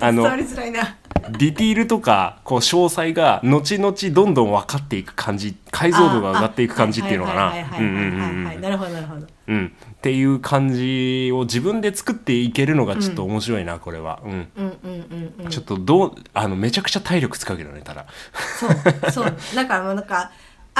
[0.00, 0.96] あの伝わりづらいな
[1.30, 7.52] ディティールとかこう詳細が後々どんどん分かっていく感じ解像度が上がっていく感じっていうのかな。
[8.60, 9.26] なるほどなるほど。
[9.48, 9.72] うん。
[9.92, 14.30] っていう感じを自分で作っていけるのがちょっと面白いな、これは、うん。
[14.30, 18.06] うんうんうんうんちょっとどうあのめちゃくちゃ体力使うけどねただ。
[18.58, 18.70] そう
[19.10, 19.36] そう。
[19.54, 20.30] だからもうなんか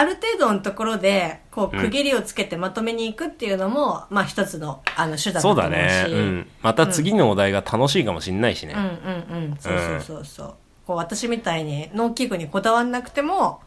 [0.00, 9.56] ある程度のところでこう区切りをつけてまとめにいくっていうのも、まあ一つのあの手段だとそう思うしだね、うん、また次のお題が楽しいかもしんないしね、うんうんうん。
[9.58, 10.54] そうそうそうそう、
[10.86, 13.60] こう私みたいに農機具にこだわんなくても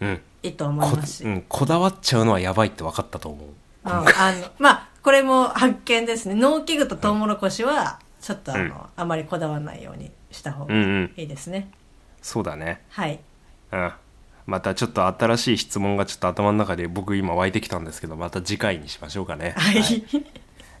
[0.00, 0.20] うん。
[0.42, 1.18] いいと思いこます。
[1.18, 3.46] し、うん、こだわっちゃうのはやばいって分かったと思う。
[3.46, 4.06] うん、あの
[4.58, 6.34] まあこれも発見ですね。
[6.34, 8.72] 農機具とトウモロコシはちょっとあの、うん。
[8.96, 11.12] あまりこだわらないようにした方がうんうん。
[11.18, 11.70] いいですね、
[12.22, 12.80] そうだね。
[12.88, 13.20] はい。
[13.72, 13.92] うん
[14.50, 19.54] またちょっと新しい質問がちょっと頭の中で僕今湧いてきたんですけどまた次回にしましょうかね。
[19.56, 20.04] はい、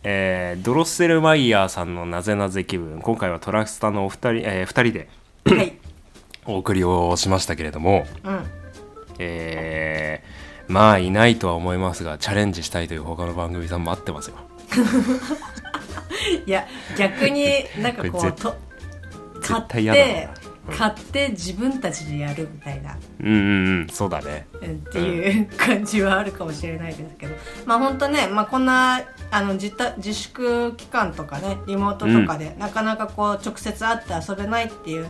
[0.02, 5.08] えードロッセルマイヤーさんのなぜなぜ気分今回はトラスタのお二人、えー二人で
[5.44, 5.72] はい。
[6.46, 8.44] お送りをしましたけれども、うん。
[9.20, 14.36] えーまあいないとは思いますがチャレンジしたいという他の番組さん待ってますよ。
[16.44, 16.66] いや
[16.98, 18.56] 逆になんかこうと
[19.40, 20.39] 買っ絶対嫌だてな
[20.70, 22.96] 買って自分たちでやるみたいな。
[23.20, 23.88] うんうんうん。
[23.90, 24.46] そうだね。
[24.60, 27.34] うんっていう感じはあるかもしれないですけど、
[27.66, 35.06] まあ本当ね、まあ、こんなあの自た自粛期間とかねリモートとかで、なかなかこう直接会って遊べないっていう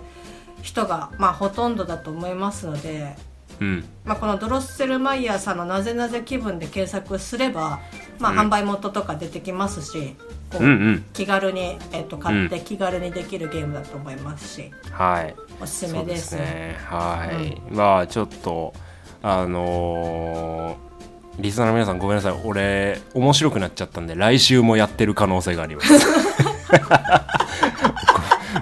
[0.63, 3.17] 人が、まあ、ほとんどだと思いますので、
[3.61, 3.85] うん。
[4.05, 7.81] まあ、このドロッセルマイヤーさんの「なぜなぜ気分」で検索すれば、
[8.19, 10.17] まあ、うん販売元とか出てきますし、
[10.51, 12.65] こう気軽に、えっと買ってうん。
[12.65, 16.77] 気軽にできるゲームだと思いますし、はいおすすそうでめですすね。
[16.85, 18.75] はい、まあちょっと
[19.23, 20.91] あのー
[21.39, 22.41] リスナーの皆さんごめんなさい。
[22.45, 25.93] 俺面白くなっちゃったんで来週もやってる可能性があります。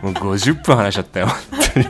[0.03, 1.27] もう50分話しちゃったよ。
[1.27, 1.37] 本
[1.75, 1.87] 当に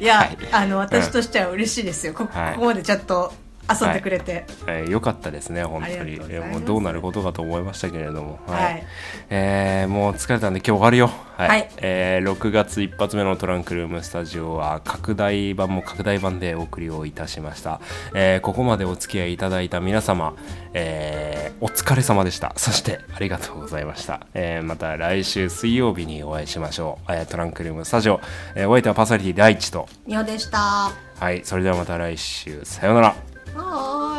[0.00, 0.36] いや、はい。
[0.50, 2.12] あの私としては嬉しいですよ。
[2.12, 2.54] こ,、はい。
[2.54, 3.32] ここまでちゃんと
[3.80, 6.18] 遊んでくれて、えーよかったですね本当に。
[6.18, 8.38] もうどうなることかと思いましたけれども。
[8.46, 8.82] はい。
[9.30, 11.10] えーもう疲れたんで今日終わるよ。
[11.36, 11.68] はい、はい。
[11.78, 17.80] えー6月一発目のトランクルームスタジオは拡大版も拡大版でお送りをいたしました、
[18.14, 20.34] えーここまでお付き合いいただいた皆様、
[20.74, 22.52] えーお疲れ様でした。
[22.56, 28.20] そしてありがとうございました、えーまた来週水曜日にお会いしましょう、えートランクルームスタジオ、
[28.54, 29.88] えーお相手はパーソナリティ第一と。
[30.06, 30.58] みおでした。
[30.58, 31.42] はい。
[31.44, 32.60] それではまた来週。
[32.64, 33.14] さようなら
[33.54, 34.11] 哦